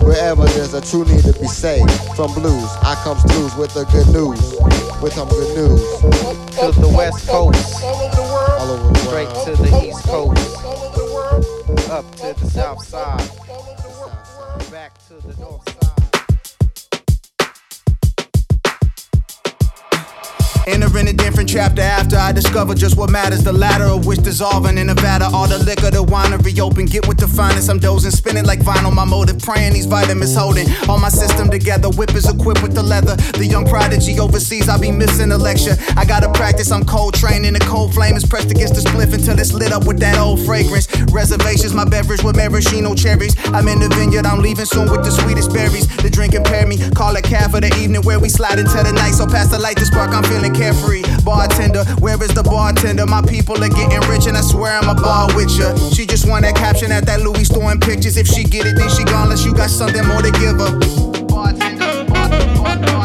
Wherever 0.00 0.44
there's 0.44 0.74
a 0.74 0.80
true 0.80 1.04
need 1.04 1.22
to 1.24 1.32
be 1.34 1.46
saved 1.46 1.90
from 2.16 2.32
blues, 2.34 2.70
I 2.82 2.94
come 3.02 3.18
through 3.28 3.60
with 3.60 3.74
the 3.74 3.84
good 3.86 4.08
news. 4.08 4.40
With 5.02 5.12
some 5.12 5.28
good 5.28 5.56
news. 5.56 5.80
To 6.58 6.80
the 6.80 6.92
west 6.96 7.28
coast. 7.28 7.82
All 7.82 8.02
over 8.02 8.12
the 8.12 8.22
world. 8.32 8.96
Straight 8.98 9.28
to 9.44 9.62
the 9.62 9.88
east 9.88 10.04
coast. 10.04 11.90
Up 11.90 12.10
to 12.16 12.34
the 12.40 12.50
south 12.50 12.84
side. 12.84 13.28
Back 14.70 14.92
to 15.08 15.14
the 15.26 15.36
north 15.40 15.68
side. 15.68 15.83
Entering 20.66 21.08
a 21.08 21.12
different 21.12 21.48
chapter 21.48 21.82
after 21.82 22.16
I 22.16 22.32
discover 22.32 22.74
just 22.74 22.96
what 22.96 23.10
matters. 23.10 23.44
The 23.44 23.52
latter 23.52 23.84
of 23.84 24.06
which 24.06 24.20
dissolving 24.20 24.78
in 24.78 24.86
Nevada. 24.86 25.26
All 25.26 25.46
the 25.46 25.58
liquor, 25.58 25.90
the 25.90 26.02
winery 26.02 26.58
open. 26.58 26.86
Get 26.86 27.06
with 27.06 27.18
the 27.18 27.28
finest. 27.28 27.68
I'm 27.68 27.78
dozing, 27.78 28.10
spinning 28.10 28.46
like 28.46 28.60
vinyl. 28.60 28.92
My 28.92 29.04
motive, 29.04 29.40
praying 29.40 29.74
these 29.74 29.84
vitamins 29.84 30.34
holding 30.34 30.66
all 30.88 30.98
my 30.98 31.10
system 31.10 31.50
together. 31.50 31.90
Whip 31.90 32.14
is 32.14 32.28
equipped 32.28 32.62
with 32.62 32.74
the 32.74 32.82
leather. 32.82 33.16
The 33.36 33.44
young 33.44 33.66
prodigy 33.66 34.18
overseas, 34.18 34.68
I'll 34.68 34.80
be 34.80 34.90
missing 34.90 35.32
a 35.32 35.38
lecture. 35.38 35.76
I 35.96 36.06
gotta 36.06 36.32
practice, 36.32 36.70
I'm 36.72 36.84
cold 36.84 37.12
training. 37.12 37.52
The 37.52 37.60
cold 37.60 37.92
flame 37.92 38.16
is 38.16 38.24
pressed 38.24 38.50
against 38.50 38.74
the 38.74 38.80
spliff 38.80 39.12
until 39.12 39.38
it's 39.38 39.52
lit 39.52 39.72
up 39.72 39.86
with 39.86 39.98
that 40.00 40.18
old 40.18 40.40
fragrance. 40.46 40.88
Reservations, 41.12 41.74
my 41.74 41.84
beverage 41.84 42.24
with 42.24 42.36
maraschino 42.36 42.94
cherries. 42.94 43.36
I'm 43.52 43.68
in 43.68 43.80
the 43.80 43.90
vineyard, 43.90 44.24
I'm 44.24 44.40
leaving 44.40 44.64
soon 44.64 44.90
with 44.90 45.04
the 45.04 45.10
sweetest 45.10 45.52
berries. 45.52 45.88
The 45.98 46.08
drink 46.08 46.32
impair 46.32 46.66
me. 46.66 46.78
Call 46.92 47.16
it 47.16 47.24
cab 47.24 47.50
for 47.50 47.60
the 47.60 47.68
evening 47.76 48.00
where 48.02 48.18
we 48.18 48.30
slide 48.30 48.58
into 48.58 48.80
the 48.82 48.92
night. 48.92 49.12
So 49.12 49.26
past 49.26 49.50
the 49.50 49.58
light, 49.58 49.76
the 49.76 49.84
spark, 49.84 50.10
I'm 50.10 50.24
feeling 50.24 50.53
carefree. 50.54 51.02
Bartender, 51.24 51.84
where 52.00 52.20
is 52.22 52.32
the 52.34 52.42
bartender? 52.42 53.06
My 53.06 53.22
people 53.22 53.62
are 53.62 53.68
getting 53.68 54.00
rich, 54.08 54.26
and 54.26 54.36
I 54.36 54.40
swear 54.40 54.78
I'm 54.78 54.88
a 54.88 54.94
bar 54.94 55.28
with 55.34 55.50
ya. 55.58 55.74
She 55.90 56.06
just 56.06 56.28
want 56.28 56.42
that 56.42 56.56
caption 56.56 56.92
at 56.92 57.06
that 57.06 57.20
Louis 57.22 57.44
store 57.44 57.70
and 57.70 57.80
pictures. 57.80 58.16
If 58.16 58.26
she 58.26 58.44
get 58.44 58.66
it, 58.66 58.76
then 58.76 58.88
she 58.88 59.04
gone 59.04 59.24
unless 59.24 59.44
you 59.44 59.54
got 59.54 59.70
something 59.70 60.06
more 60.06 60.22
to 60.22 60.30
give 60.32 60.56
her. 60.56 60.72
Bartender, 61.26 62.04
bartender, 62.08 62.62
bartender. 62.62 63.03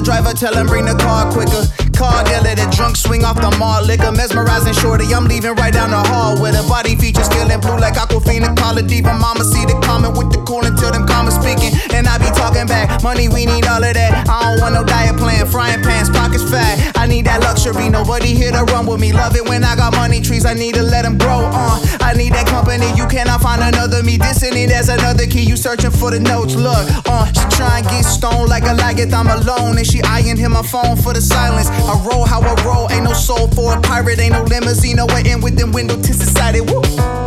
The 0.00 0.04
driver, 0.04 0.32
tell 0.32 0.54
him 0.54 0.66
bring 0.66 0.84
the 0.86 0.96
car 0.96 1.30
quicker. 1.32 1.64
Car 1.96 2.24
dealer, 2.24 2.49
the 2.56 2.66
drunk 2.74 2.96
swing 2.96 3.24
off 3.24 3.36
the 3.40 3.50
mall 3.58 3.82
liquor. 3.84 4.12
Mesmerizing 4.12 4.74
shorty, 4.74 5.12
I'm 5.14 5.26
leaving 5.26 5.54
right 5.54 5.72
down 5.72 5.90
the 5.90 6.02
hall 6.08 6.40
with 6.40 6.54
her 6.54 6.66
body 6.68 6.96
features 6.96 7.28
feeling 7.28 7.60
blue 7.60 7.78
like 7.78 7.94
Aquafina. 7.94 8.56
Call 8.56 8.78
it 8.78 8.86
diva, 8.86 9.14
mama 9.14 9.44
see 9.44 9.64
the 9.64 9.78
comment 9.84 10.16
with 10.16 10.32
the 10.32 10.40
cool 10.44 10.64
until 10.64 10.90
them 10.90 11.06
comments 11.06 11.36
speaking. 11.36 11.72
And 11.94 12.06
I 12.06 12.18
be 12.18 12.30
talking 12.36 12.66
back, 12.66 13.02
money, 13.02 13.28
we 13.28 13.46
need 13.46 13.66
all 13.66 13.82
of 13.82 13.94
that. 13.94 14.28
I 14.28 14.50
don't 14.50 14.60
want 14.60 14.74
no 14.74 14.84
diet 14.84 15.16
plan, 15.16 15.46
frying 15.46 15.82
pans, 15.82 16.10
pockets 16.10 16.44
fat. 16.48 16.96
I 16.96 17.06
need 17.06 17.26
that 17.26 17.40
luxury, 17.42 17.88
nobody 17.88 18.34
here 18.34 18.52
to 18.52 18.64
run 18.72 18.86
with 18.86 19.00
me. 19.00 19.12
Love 19.12 19.36
it 19.36 19.48
when 19.48 19.64
I 19.64 19.76
got 19.76 19.94
money 19.94 20.20
trees, 20.20 20.44
I 20.44 20.54
need 20.54 20.74
to 20.74 20.82
let 20.82 21.02
them 21.02 21.18
grow 21.18 21.44
on. 21.44 21.80
Uh, 21.80 21.98
I 22.00 22.14
need 22.14 22.32
that 22.34 22.46
company, 22.46 22.90
you 22.96 23.06
cannot 23.06 23.40
find 23.40 23.62
another 23.62 24.02
me. 24.02 24.18
Dissing 24.18 24.56
it 24.56 24.70
as 24.70 24.88
another 24.88 25.26
key, 25.26 25.42
you 25.42 25.56
searching 25.56 25.90
for 25.90 26.10
the 26.10 26.20
notes. 26.20 26.54
Look, 26.54 26.84
uh, 27.06 27.26
she 27.32 27.44
try 27.56 27.78
and 27.78 27.86
get 27.86 28.04
stoned 28.04 28.48
like 28.48 28.64
a 28.64 28.74
laggeth, 28.74 29.12
I'm 29.12 29.28
alone. 29.28 29.78
And 29.78 29.86
she 29.86 30.02
eyeing 30.02 30.36
him 30.36 30.52
my 30.52 30.62
phone 30.62 30.96
for 30.96 31.12
the 31.12 31.20
silence. 31.20 31.68
I 31.68 31.94
roll 32.04 32.24
how 32.24 32.39
I 32.42 32.54
roll, 32.64 32.90
ain't 32.90 33.04
no 33.04 33.12
soul 33.12 33.48
for 33.48 33.76
a 33.76 33.80
pirate, 33.80 34.18
ain't 34.18 34.32
no 34.32 34.42
limousine, 34.42 34.96
no 34.96 35.06
way 35.06 35.22
in 35.26 35.40
with 35.40 35.56
them 35.56 35.72
window 35.72 35.94
tints 35.94 36.18
decided. 36.18 36.70
Woo. 36.70 37.19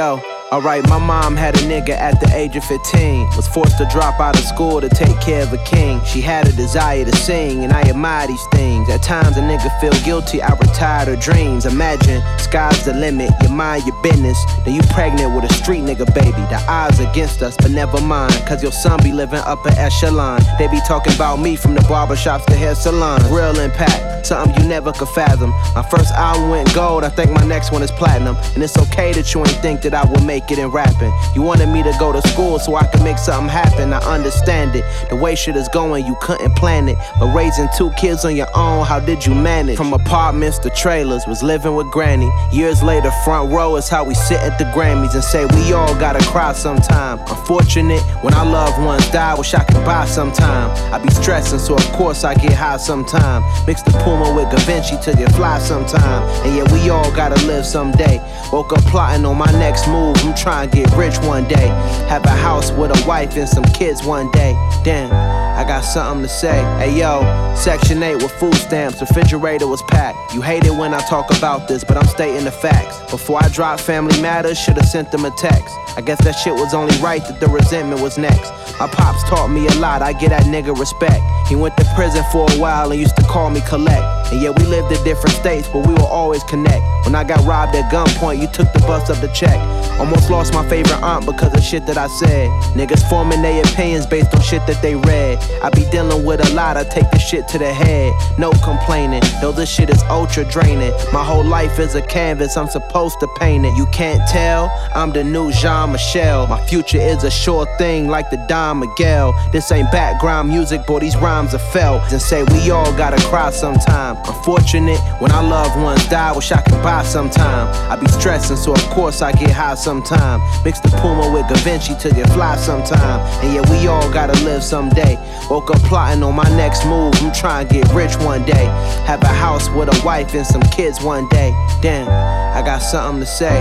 Alright, 0.00 0.88
my 0.88 0.98
mom 0.98 1.34
had 1.36 1.56
a 1.56 1.60
nigga 1.60 1.90
at 1.90 2.20
the 2.20 2.30
age 2.32 2.56
of 2.56 2.64
15. 2.64 3.36
Was 3.36 3.48
forced 3.48 3.78
to 3.78 3.88
drop 3.90 4.20
out 4.20 4.38
of 4.38 4.44
school 4.44 4.80
to 4.80 4.88
take 4.88 5.20
care 5.20 5.42
of 5.42 5.52
a 5.52 5.58
king. 5.64 6.00
She 6.04 6.20
had 6.20 6.46
a 6.46 6.52
desire 6.52 7.04
to 7.04 7.16
sing, 7.16 7.64
and 7.64 7.72
I 7.72 7.82
admire 7.82 8.28
these 8.28 8.46
things. 8.52 8.88
At 8.88 9.02
times, 9.02 9.36
a 9.36 9.40
nigga 9.40 9.68
feel 9.80 9.92
guilty, 10.04 10.40
I 10.40 10.54
retired 10.68 11.08
of 11.08 11.20
dreams. 11.20 11.66
Imagine, 11.66 12.22
sky's 12.38 12.84
the 12.84 12.94
limit, 12.94 13.30
you 13.42 13.48
mind 13.48 13.84
your 13.86 14.00
business. 14.02 14.38
Then 14.64 14.74
you 14.74 14.82
pregnant 14.90 15.34
with 15.34 15.50
a 15.50 15.54
street 15.54 15.80
nigga 15.80 16.06
baby. 16.14 16.42
The 16.50 16.62
odds 16.68 17.00
against 17.00 17.42
us, 17.42 17.56
but 17.56 17.70
never 17.70 18.00
mind. 18.00 18.34
Cause 18.46 18.62
your 18.62 18.72
son 18.72 19.00
be 19.02 19.12
living 19.12 19.40
upper 19.40 19.70
echelon. 19.70 20.40
They 20.58 20.68
be 20.68 20.80
talking 20.86 21.14
about 21.14 21.40
me 21.40 21.56
from 21.56 21.74
the 21.74 21.80
barbershops 21.82 22.46
to 22.46 22.54
hair 22.54 22.74
salons. 22.74 23.24
Real 23.30 23.58
impact, 23.58 24.26
something 24.26 24.54
you 24.60 24.68
never 24.68 24.92
could 24.92 25.08
fathom. 25.08 25.50
My 25.74 25.86
first 25.90 26.12
album 26.14 26.50
went 26.50 26.72
gold, 26.74 27.04
I 27.04 27.08
think 27.08 27.30
my 27.30 27.44
next 27.44 27.72
one 27.72 27.82
is 27.82 27.90
platinum. 27.90 28.36
And 28.54 28.62
it's 28.62 28.76
okay 28.78 29.12
that 29.12 29.32
you 29.34 29.40
ain't 29.40 29.50
think 29.62 29.82
that 29.82 29.94
I 29.94 30.04
would 30.04 30.24
make 30.24 30.50
it 30.50 30.58
in 30.58 30.68
rapping. 30.68 31.12
You 31.34 31.42
wanted 31.42 31.68
me 31.68 31.82
to 31.82 31.94
go 31.98 32.12
to 32.12 32.22
school 32.28 32.58
so 32.58 32.76
I 32.76 32.86
could 32.86 33.02
make 33.02 33.18
something 33.18 33.48
happen. 33.48 33.92
I 33.92 33.98
understand 34.00 34.76
it. 34.76 34.84
The 35.08 35.16
way 35.16 35.34
shit 35.34 35.56
is 35.56 35.68
going, 35.68 36.06
you 36.06 36.16
couldn't 36.20 36.54
plan 36.56 36.88
it. 36.88 36.96
But 37.18 37.34
raising 37.34 37.68
two 37.76 37.90
kids 37.92 38.24
on 38.24 38.36
your 38.36 38.48
own, 38.54 38.86
how 38.86 39.00
did 39.00 39.24
you 39.24 39.34
manage? 39.34 39.76
From 39.76 39.92
apartments 39.92 40.57
to 40.60 40.70
trailers, 40.70 41.26
was 41.26 41.42
living 41.42 41.74
with 41.74 41.90
granny. 41.90 42.30
Years 42.52 42.82
later, 42.82 43.10
front 43.24 43.52
row 43.52 43.76
is 43.76 43.88
how 43.88 44.04
we 44.04 44.14
sit 44.14 44.40
at 44.40 44.58
the 44.58 44.64
Grammys 44.66 45.14
and 45.14 45.24
say 45.24 45.46
we 45.46 45.72
all 45.72 45.94
gotta 45.98 46.24
cry 46.26 46.52
sometime. 46.52 47.18
Unfortunate 47.20 48.00
when 48.22 48.34
our 48.34 48.46
loved 48.46 48.82
ones 48.82 49.08
die, 49.10 49.34
wish 49.34 49.54
I 49.54 49.64
could 49.64 49.84
buy 49.84 50.06
sometime. 50.06 50.70
I 50.92 50.98
be 50.98 51.10
stressing, 51.10 51.58
so 51.58 51.74
of 51.74 51.92
course 51.92 52.24
I 52.24 52.34
get 52.34 52.52
high 52.52 52.76
sometime. 52.76 53.42
Mix 53.66 53.82
the 53.82 53.92
Puma 54.04 54.34
with 54.34 54.50
Givenchy 54.50 54.96
to 55.02 55.16
get 55.16 55.32
fly 55.32 55.58
sometime. 55.58 56.22
And 56.44 56.56
yeah, 56.56 56.72
we 56.72 56.90
all 56.90 57.10
gotta 57.14 57.44
live 57.46 57.64
someday. 57.66 58.18
Woke 58.52 58.72
up 58.72 58.84
plotting 58.84 59.24
on 59.24 59.36
my 59.36 59.50
next 59.52 59.86
move. 59.88 60.16
I'm 60.24 60.34
trying 60.34 60.70
to 60.70 60.76
get 60.76 60.90
rich 60.96 61.18
one 61.18 61.46
day. 61.48 61.68
Have 62.08 62.24
a 62.24 62.30
house 62.30 62.70
with 62.72 62.90
a 62.90 63.08
wife 63.08 63.36
and 63.36 63.48
some 63.48 63.64
kids 63.64 64.04
one 64.04 64.30
day. 64.32 64.52
Damn, 64.84 65.10
I 65.58 65.64
got 65.64 65.80
something 65.80 66.22
to 66.22 66.28
say. 66.28 66.56
Hey 66.78 66.96
yo, 66.96 67.20
Section 67.56 68.00
8 68.00 68.22
with 68.22 68.30
food 68.30 68.54
stamps, 68.54 69.00
refrigerator 69.00 69.66
was 69.66 69.82
packed. 69.88 70.32
You 70.32 70.40
hate 70.40 70.64
it 70.64 70.70
when 70.70 70.94
I 70.94 71.00
talk 71.08 71.36
about 71.36 71.66
this, 71.66 71.82
but 71.82 71.96
I'm 71.96 72.06
stating 72.06 72.44
the 72.44 72.52
facts. 72.52 73.10
Before 73.10 73.42
I 73.42 73.48
drop 73.48 73.80
Family 73.80 74.22
Matters, 74.22 74.56
should've 74.56 74.84
sent 74.84 75.10
them 75.10 75.24
a 75.24 75.32
text. 75.32 75.74
I 75.96 76.00
guess 76.00 76.22
that 76.22 76.34
shit 76.34 76.54
was 76.54 76.74
only 76.74 76.96
right 76.98 77.26
that 77.26 77.40
the 77.40 77.48
resentment 77.48 78.00
was 78.00 78.16
next. 78.16 78.52
My 78.78 78.86
pops 78.86 79.24
taught 79.24 79.48
me 79.48 79.66
a 79.66 79.74
lot, 79.80 80.00
I 80.00 80.12
get 80.12 80.28
that 80.28 80.44
nigga 80.44 80.78
respect. 80.78 81.24
He 81.48 81.56
went 81.56 81.76
to 81.78 81.84
prison 81.96 82.22
for 82.30 82.48
a 82.48 82.54
while 82.54 82.92
and 82.92 83.00
used 83.00 83.16
to 83.16 83.24
call 83.24 83.50
me 83.50 83.60
collect. 83.62 84.17
And 84.30 84.42
yeah, 84.42 84.50
we 84.50 84.64
lived 84.64 84.92
in 84.92 85.02
different 85.04 85.34
states, 85.36 85.68
but 85.68 85.86
we 85.86 85.94
will 85.94 86.06
always 86.06 86.42
connect. 86.44 86.82
When 87.04 87.14
I 87.14 87.24
got 87.24 87.44
robbed 87.46 87.74
at 87.74 87.90
gunpoint, 87.90 88.40
you 88.40 88.48
took 88.48 88.70
the 88.74 88.80
bus 88.80 89.08
up 89.08 89.20
the 89.22 89.28
check. 89.28 89.58
Almost 89.98 90.28
lost 90.28 90.52
my 90.52 90.68
favorite 90.68 91.02
aunt 91.02 91.24
because 91.24 91.54
of 91.54 91.62
shit 91.62 91.86
that 91.86 91.96
I 91.96 92.06
said. 92.06 92.48
Niggas 92.76 93.08
forming 93.08 93.40
their 93.40 93.64
opinions 93.64 94.06
based 94.06 94.34
on 94.34 94.42
shit 94.42 94.66
that 94.66 94.82
they 94.82 94.94
read. 94.94 95.38
I 95.62 95.70
be 95.70 95.88
dealing 95.90 96.24
with 96.26 96.46
a 96.46 96.54
lot, 96.54 96.76
I 96.76 96.84
take 96.84 97.10
the 97.10 97.18
shit 97.18 97.48
to 97.48 97.58
the 97.58 97.72
head. 97.72 98.12
No 98.38 98.50
complaining, 98.62 99.22
though 99.40 99.52
this 99.52 99.70
shit 99.70 99.88
is 99.88 100.02
ultra 100.04 100.44
draining. 100.44 100.92
My 101.12 101.24
whole 101.24 101.44
life 101.44 101.78
is 101.78 101.94
a 101.94 102.02
canvas, 102.02 102.56
I'm 102.58 102.68
supposed 102.68 103.18
to 103.20 103.28
paint 103.38 103.64
it. 103.64 103.74
You 103.76 103.86
can't 103.86 104.20
tell, 104.28 104.70
I'm 104.94 105.12
the 105.12 105.24
new 105.24 105.50
Jean 105.50 105.92
Michel. 105.92 106.46
My 106.46 106.60
future 106.66 106.98
is 106.98 107.24
a 107.24 107.30
sure 107.30 107.66
thing 107.78 108.08
like 108.08 108.28
the 108.28 108.36
Don 108.48 108.80
Miguel. 108.80 109.32
This 109.52 109.72
ain't 109.72 109.90
background 109.90 110.50
music, 110.50 110.86
boy, 110.86 111.00
these 111.00 111.16
rhymes 111.16 111.54
are 111.54 111.66
felt. 111.72 112.12
And 112.12 112.20
say 112.20 112.42
we 112.44 112.70
all 112.70 112.92
gotta 112.98 113.16
cry 113.28 113.50
sometime. 113.50 114.17
Unfortunate 114.26 114.98
when 115.20 115.30
our 115.32 115.42
loved 115.42 115.80
ones 115.80 116.06
die, 116.08 116.32
wish 116.34 116.52
I 116.52 116.60
could 116.62 116.82
buy 116.82 117.02
sometime. 117.02 117.68
I 117.90 117.96
be 117.96 118.08
stressing, 118.08 118.56
so 118.56 118.72
of 118.72 118.82
course 118.90 119.22
I 119.22 119.32
get 119.32 119.50
high 119.50 119.74
sometime. 119.74 120.40
Mix 120.64 120.80
the 120.80 120.88
Puma 121.00 121.32
with 121.32 121.48
Givenchy 121.48 121.94
to 121.96 122.14
get 122.14 122.28
fly 122.30 122.56
sometime. 122.56 123.20
And 123.42 123.54
yeah, 123.54 123.70
we 123.70 123.86
all 123.86 124.10
gotta 124.12 124.32
live 124.44 124.62
someday. 124.62 125.16
Woke 125.50 125.70
up 125.70 125.80
plotting 125.82 126.22
on 126.22 126.34
my 126.34 126.48
next 126.56 126.84
move, 126.84 127.14
I'm 127.22 127.32
trying 127.32 127.68
to 127.68 127.74
get 127.74 127.92
rich 127.92 128.16
one 128.18 128.44
day. 128.44 128.66
Have 129.06 129.22
a 129.22 129.28
house 129.28 129.68
with 129.70 129.88
a 129.88 130.04
wife 130.04 130.34
and 130.34 130.46
some 130.46 130.62
kids 130.62 131.02
one 131.02 131.28
day. 131.28 131.50
Damn, 131.80 132.08
I 132.08 132.64
got 132.64 132.78
something 132.78 133.20
to 133.20 133.26
say. 133.26 133.58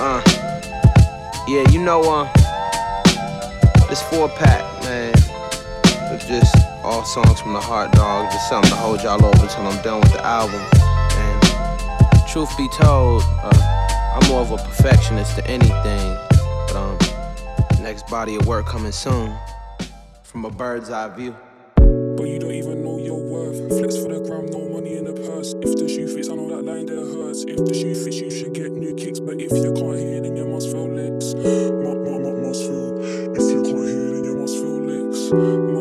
Uh, 0.00 0.22
yeah, 1.46 1.68
you 1.70 1.82
know, 1.82 2.02
uh, 2.02 2.32
this 3.88 4.02
four 4.02 4.28
pack, 4.28 4.62
man, 4.84 5.14
just 6.26 6.73
All 6.84 7.02
songs 7.02 7.40
from 7.40 7.54
the 7.54 7.60
heart, 7.60 7.92
dog. 7.92 8.30
Just 8.30 8.46
something 8.50 8.70
to 8.70 8.76
hold 8.76 9.02
y'all 9.02 9.24
over 9.24 9.46
till 9.46 9.66
I'm 9.66 9.82
done 9.82 10.02
with 10.02 10.12
the 10.12 10.22
album. 10.22 10.60
And 11.16 12.28
truth 12.28 12.54
be 12.58 12.68
told, 12.76 13.22
uh, 13.42 14.20
I'm 14.20 14.28
more 14.28 14.42
of 14.42 14.50
a 14.50 14.58
perfectionist 14.58 15.36
than 15.36 15.46
anything. 15.46 16.16
But 16.68 16.76
um, 16.76 16.98
next 17.82 18.06
body 18.08 18.36
of 18.36 18.46
work 18.46 18.66
coming 18.66 18.92
soon. 18.92 19.34
From 20.24 20.44
a 20.44 20.50
bird's 20.50 20.90
eye 20.90 21.08
view. 21.08 21.34
But 21.76 22.28
you 22.28 22.38
don't 22.38 22.52
even 22.52 22.84
know 22.84 22.98
your 22.98 23.18
worth. 23.18 23.66
Flex 23.78 23.96
for 23.96 24.12
the 24.12 24.20
gram, 24.20 24.44
no 24.52 24.68
money 24.68 24.98
in 24.98 25.04
the 25.06 25.14
purse. 25.14 25.54
If 25.54 25.76
the 25.76 25.88
shoe 25.88 26.06
fits, 26.06 26.28
I 26.28 26.34
know 26.34 26.50
that 26.50 26.66
line 26.66 26.84
there 26.84 27.00
hurts. 27.00 27.44
If 27.48 27.64
the 27.64 27.72
shoe 27.72 27.94
fits, 27.94 28.20
you 28.20 28.30
should 28.30 28.52
get 28.52 28.72
new 28.72 28.94
kicks. 28.94 29.20
But 29.20 29.40
if 29.40 29.52
you 29.52 29.72
can't 29.72 29.96
hear, 29.96 30.20
then 30.20 30.36
you 30.36 30.46
must 30.46 30.70
feel 30.70 30.86
licks. 30.86 31.32
Ma, 31.32 31.94
ma, 31.96 32.46
must 32.46 32.60
feel. 32.60 33.00
If 33.32 33.50
you 33.50 33.62
can't 33.62 33.88
hear, 33.88 34.10
then 34.12 34.24
you 34.24 34.36
must 34.36 34.54
feel 34.56 34.80
licks. 34.84 35.73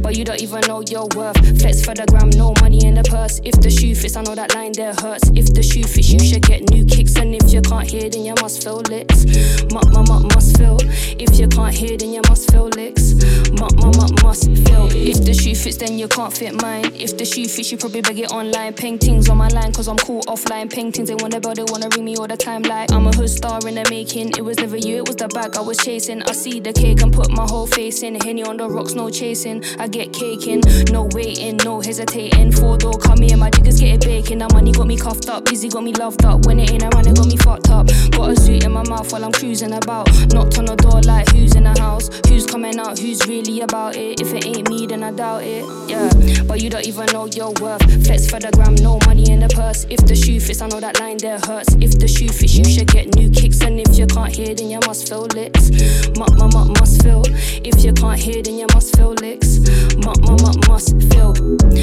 But 0.00 0.16
you 0.16 0.24
don't 0.24 0.40
even 0.40 0.60
know 0.68 0.82
your 0.82 1.08
worth. 1.16 1.38
Flex 1.60 1.84
for 1.84 1.94
the 1.94 2.04
gram, 2.06 2.30
no 2.30 2.52
money 2.60 2.84
in 2.84 2.94
the 2.94 3.02
purse. 3.02 3.40
If 3.44 3.60
the 3.60 3.70
shoe 3.70 3.94
fits, 3.94 4.16
I 4.16 4.22
know 4.22 4.34
that 4.34 4.54
line 4.54 4.72
there 4.72 4.94
hurts. 4.94 5.30
If 5.34 5.54
the 5.54 5.62
shoe 5.62 5.84
fits, 5.84 6.10
you 6.10 6.20
should 6.20 6.42
get 6.42 6.70
new 6.70 6.84
kicks. 6.84 7.16
And 7.16 7.34
if 7.34 7.52
you 7.52 7.62
can't 7.62 7.88
hear, 7.88 8.10
then 8.10 8.24
you 8.24 8.34
must 8.42 8.62
feel 8.62 8.82
licks. 8.88 9.24
Muck, 9.72 9.90
muck, 9.92 10.08
muck, 10.08 10.22
must 10.34 10.58
feel. 10.58 10.78
If 11.18 11.38
you 11.38 11.48
can't 11.48 11.74
hear, 11.74 11.96
then 11.96 12.12
you 12.12 12.20
must 12.28 12.50
feel 12.50 12.68
licks. 12.76 13.15
Must 13.52 14.44
feel. 14.44 14.88
If 14.90 15.24
the 15.24 15.32
shoe 15.32 15.54
fits, 15.54 15.76
then 15.76 15.98
you 15.98 16.08
can't 16.08 16.32
fit 16.32 16.60
mine. 16.60 16.92
If 16.94 17.16
the 17.16 17.24
shoe 17.24 17.46
fits, 17.46 17.70
you 17.70 17.78
probably 17.78 18.00
beg 18.00 18.18
it 18.18 18.30
online. 18.32 18.72
Paintings 18.74 19.28
on 19.28 19.36
my 19.36 19.48
line, 19.48 19.72
cause 19.72 19.88
I'm 19.88 19.96
cool 19.98 20.22
offline. 20.22 20.72
Paintings, 20.72 21.08
they 21.08 21.14
wanna 21.14 21.40
build, 21.40 21.56
they 21.56 21.64
wanna 21.64 21.88
ring 21.94 22.04
me 22.04 22.16
all 22.16 22.26
the 22.26 22.36
time. 22.36 22.62
Like, 22.62 22.90
I'm 22.92 23.06
a 23.06 23.14
hood 23.14 23.30
star 23.30 23.60
in 23.68 23.76
the 23.76 23.86
making. 23.88 24.30
It 24.36 24.44
was 24.44 24.58
never 24.58 24.76
you, 24.76 24.96
it 24.96 25.06
was 25.06 25.16
the 25.16 25.28
bag 25.28 25.56
I 25.56 25.60
was 25.60 25.78
chasing. 25.78 26.22
I 26.22 26.32
see 26.32 26.58
the 26.58 26.72
cake 26.72 27.02
and 27.02 27.12
put 27.12 27.30
my 27.30 27.44
whole 27.44 27.66
face 27.66 28.02
in. 28.02 28.16
Henny 28.20 28.42
on 28.42 28.56
the 28.56 28.68
rocks, 28.68 28.94
no 28.94 29.10
chasing. 29.10 29.62
I 29.78 29.86
get 29.86 30.12
caking, 30.12 30.62
no 30.90 31.08
waiting, 31.12 31.58
no 31.58 31.80
hesitating. 31.80 32.52
Four 32.52 32.78
door 32.78 32.98
come 32.98 33.22
here, 33.22 33.36
my 33.36 33.50
diggers 33.50 33.80
get 33.80 33.94
it 33.94 34.00
baking. 34.04 34.38
That 34.38 34.52
money 34.52 34.72
got 34.72 34.86
me 34.86 34.96
cuffed 34.96 35.28
up, 35.28 35.44
busy 35.44 35.68
got 35.68 35.84
me 35.84 35.92
loved 35.92 36.24
up. 36.24 36.46
When 36.46 36.58
it 36.58 36.72
ain't 36.72 36.82
around, 36.82 37.06
it 37.06 37.16
got 37.16 37.26
me 37.26 37.36
fucked 37.36 37.70
up. 37.70 37.86
Got 38.10 38.30
a 38.30 38.36
suit 38.40 38.64
in 38.64 38.72
my 38.72 38.82
mouth 38.88 39.12
while 39.12 39.24
I'm 39.24 39.32
cruising 39.32 39.72
about. 39.72 40.08
Knocked 40.32 40.58
on 40.58 40.64
the 40.64 40.76
door 40.76 41.00
like 41.02 41.30
who's 41.30 41.54
in 41.54 41.62
the 41.62 41.78
house? 41.78 42.10
Who's 42.28 42.44
coming 42.44 42.78
out? 42.78 42.98
Who's 42.98 43.24
really 43.36 43.60
about 43.60 43.96
it? 43.96 44.20
If 44.20 44.32
it 44.32 44.46
ain't 44.46 44.68
me, 44.68 44.86
then 44.86 45.02
I 45.02 45.10
doubt 45.12 45.42
it. 45.42 45.64
Yeah, 45.88 46.08
but 46.44 46.62
you 46.62 46.70
don't 46.70 46.86
even 46.86 47.06
know 47.12 47.26
your 47.26 47.52
worth. 47.60 47.82
Flex 48.04 48.28
for 48.28 48.38
the 48.38 48.50
gram, 48.52 48.74
no 48.76 48.98
money 49.06 49.30
in 49.30 49.40
the 49.40 49.48
purse. 49.48 49.84
If 49.90 50.00
the 50.06 50.14
shoe 50.14 50.40
fits, 50.40 50.62
I 50.62 50.68
know 50.68 50.80
that 50.80 50.98
line 51.00 51.18
there 51.18 51.38
hurts. 51.38 51.74
If 51.74 51.98
the 51.98 52.08
shoe 52.08 52.28
fits, 52.28 52.54
you 52.54 52.64
should 52.64 52.88
get 52.88 53.14
new 53.14 53.28
kicks. 53.30 53.60
And 53.60 53.78
if 53.80 53.98
you 53.98 54.06
can't 54.06 54.34
hear, 54.34 54.54
then 54.54 54.70
you 54.70 54.80
must 54.86 55.08
feel 55.08 55.26
licks. 55.34 55.70
Muck, 56.16 56.32
muck, 56.38 56.52
muck, 56.54 56.68
must 56.80 57.02
feel. 57.02 57.22
If 57.64 57.84
you 57.84 57.92
can't 57.92 58.18
hear, 58.18 58.42
then 58.42 58.56
you 58.56 58.66
must 58.72 58.96
feel 58.96 59.12
licks. 59.20 59.60
Muck, 59.96 60.20
muck, 60.22 60.40
muck, 60.40 60.56
must 60.68 60.96
feel. 61.12 61.32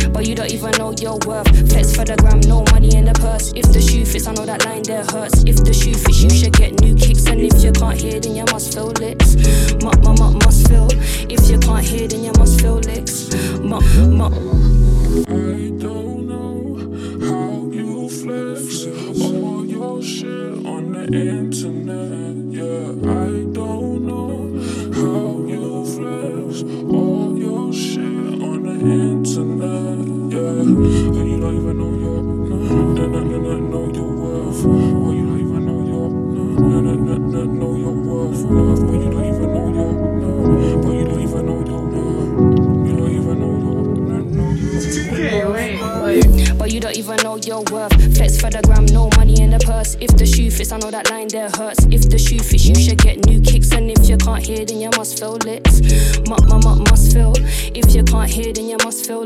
But 0.10 0.26
you 0.26 0.36
don't 0.36 0.52
even 0.52 0.72
know 0.78 0.94
your 0.98 1.20
worth. 1.26 1.48
Flex 1.70 1.96
for 1.96 2.06
the 2.06 2.16
gram, 2.18 2.42
no 2.42 2.66
money 2.74 2.96
in 2.96 3.06
the 3.06 3.14
purse. 3.14 3.54
If 3.56 3.72
the 3.72 3.82
shoe 3.82 4.06
fits, 4.06 4.26
I 4.28 4.34
know 4.34 4.46
that 4.46 4.66
line 4.66 4.84
there 4.84 5.06
hurts. 5.06 5.44
If 5.44 5.58
the 5.64 5.74
shoe 5.74 5.94
fits, 5.94 6.22
you 6.24 6.30
should 6.30 6.54
get 6.54 6.82
new 6.82 6.96
kicks. 6.96 7.28
And 7.28 7.42
if 7.42 7.64
you 7.64 7.72
can't 7.72 8.00
hear, 8.00 8.20
then 8.20 8.36
you 8.36 8.46
must 8.52 8.74
feel 8.74 8.92
licks. 8.98 9.36
Muck, 9.84 10.02
muck, 10.02 10.18
muck, 10.18 10.34
must 10.46 10.68
feel. 10.68 10.90
If 11.30 11.43
you 11.50 11.60
can't 11.60 11.86
hear, 11.86 12.08
then 12.08 12.24
you 12.24 12.32
must 12.38 12.62
feel 12.62 12.76
licks. 12.76 13.34
Muck, 13.60 13.84
muck. 14.08 14.34
I 14.34 15.72
don't 15.84 16.28
know 16.32 16.76
how 17.28 17.70
you 17.72 18.10
flex 18.10 18.86
all 19.22 19.66
your 19.66 20.02
shit 20.02 20.66
on 20.66 20.92
the 20.94 21.04
internet. 21.14 22.36
Yeah, 22.58 23.12
I 23.12 23.23
worth. 47.72 47.94
Flex 48.16 48.40
for 48.40 48.50
the 48.50 48.62
gram, 48.62 48.86
no 48.86 49.10
money 49.18 49.42
in 49.42 49.50
the 49.52 49.60
purse. 49.60 49.96
If 50.00 50.16
the 50.18 50.26
shoe 50.26 50.52
fits, 50.52 50.72
I 50.72 50.78
know 50.78 50.92
that 50.92 51.10
line 51.10 51.28
there 51.28 51.50
hurts. 51.50 51.86
If 51.90 52.10
the 52.10 52.18
shoe 52.18 52.40
fits, 52.40 52.66
you 52.66 52.76
should 52.76 53.00
get 53.00 53.26
new 53.26 53.42
kicks. 53.42 53.72
And 53.72 53.90
if 53.90 54.08
you 54.10 54.18
can't 54.18 54.44
hear, 54.44 54.66
then 54.66 54.82
you 54.82 54.90
must 54.98 55.20
feel 55.20 55.38
licks. 55.46 55.82
Muck, 56.28 56.46
muck, 56.48 56.80
must 56.90 57.14
feel. 57.14 57.34
If 57.74 57.96
you 57.96 58.04
can't 58.04 58.30
hear, 58.30 58.54
then 58.54 58.70
you 58.70 58.78
must 58.84 59.06
feel. 59.06 59.24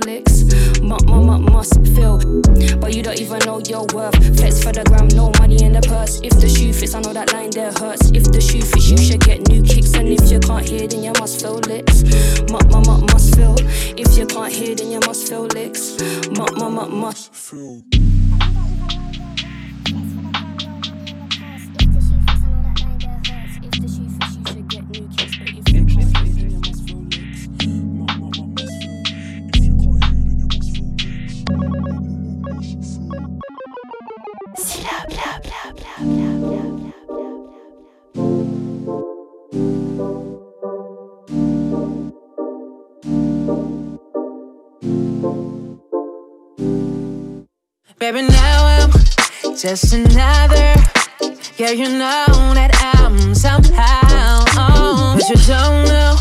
Baby, 48.09 48.21
now 48.21 48.65
I'm 48.65 48.91
just 49.57 49.91
another. 49.91 50.75
Yeah, 51.57 51.71
you 51.71 51.89
know 51.89 52.53
that 52.55 52.71
I'm 52.95 53.35
somehow. 53.35 54.45
But 55.13 55.27
you 55.27 55.35
don't 55.45 55.83
know 55.91 56.15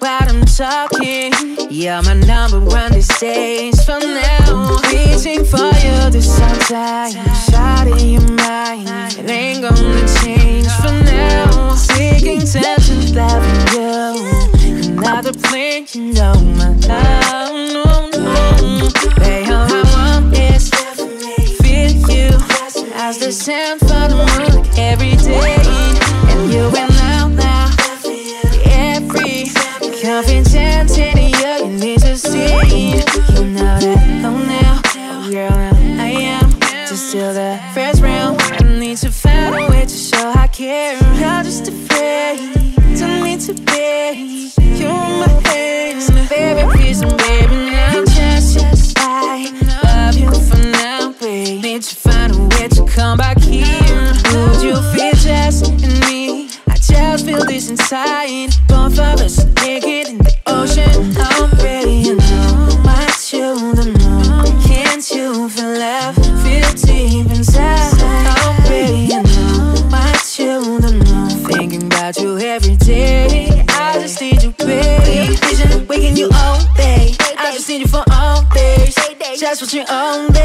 what 0.00 0.28
I'm 0.28 0.44
talking. 0.44 1.32
You're 1.70 2.02
my 2.02 2.14
number 2.14 2.58
one 2.58 2.90
these 2.90 3.06
days 3.20 3.84
for 3.84 4.00
now. 4.00 4.80
Reaching 4.90 5.44
for 5.44 5.70
you 5.78 6.10
this 6.10 6.36
whole 6.40 6.58
time. 6.66 7.12
Shot 7.46 7.86
in 7.86 8.14
your 8.14 8.28
mind. 8.42 8.88
It 9.16 9.30
ain't 9.30 9.62
gonna 9.62 10.08
change 10.24 10.66
for 10.82 10.90
now. 10.90 11.76
Seeking 11.76 12.40
tension, 12.40 13.14
loving 13.14 13.78
you. 13.78 14.98
Another 14.98 15.32
plane, 15.32 15.86
you 15.92 16.14
know 16.14 16.34
my 16.34 16.74
love. 16.88 17.54
No, 17.72 18.10
no. 18.10 18.97
Sound 23.38 23.87
about 72.08 72.22
you 72.22 72.38
every 72.38 72.76
day. 72.76 73.64
I 73.68 73.98
just 74.00 74.20
need 74.20 74.42
you, 74.42 74.50
babe. 74.52 75.38
Vision, 75.40 75.86
waking 75.86 76.16
you 76.16 76.30
all 76.32 76.58
day. 76.74 77.14
I 77.36 77.52
just 77.52 77.68
need 77.68 77.82
you 77.82 77.88
for 77.88 78.02
all 78.10 78.42
days. 78.54 78.94
Just 79.38 79.60
what 79.60 79.74
you 79.74 79.84
own. 79.90 80.37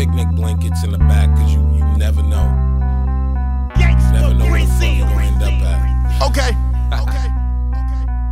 Picnic 0.00 0.28
blankets 0.30 0.82
in 0.82 0.92
the 0.92 0.96
back 0.96 1.28
because 1.34 1.52
you 1.52 1.60
you 1.74 1.84
never 1.98 2.22
know. 2.22 2.46
You 3.76 3.86
never 4.12 4.32
know 4.32 4.50
where 4.50 4.64
the 4.64 4.66
fuck 4.66 4.96
you 4.96 5.04
gonna 5.04 5.26
end 5.26 5.42
up 5.42 5.52
at. 5.52 6.22
Okay. 6.30 6.56
Okay. 7.02 7.28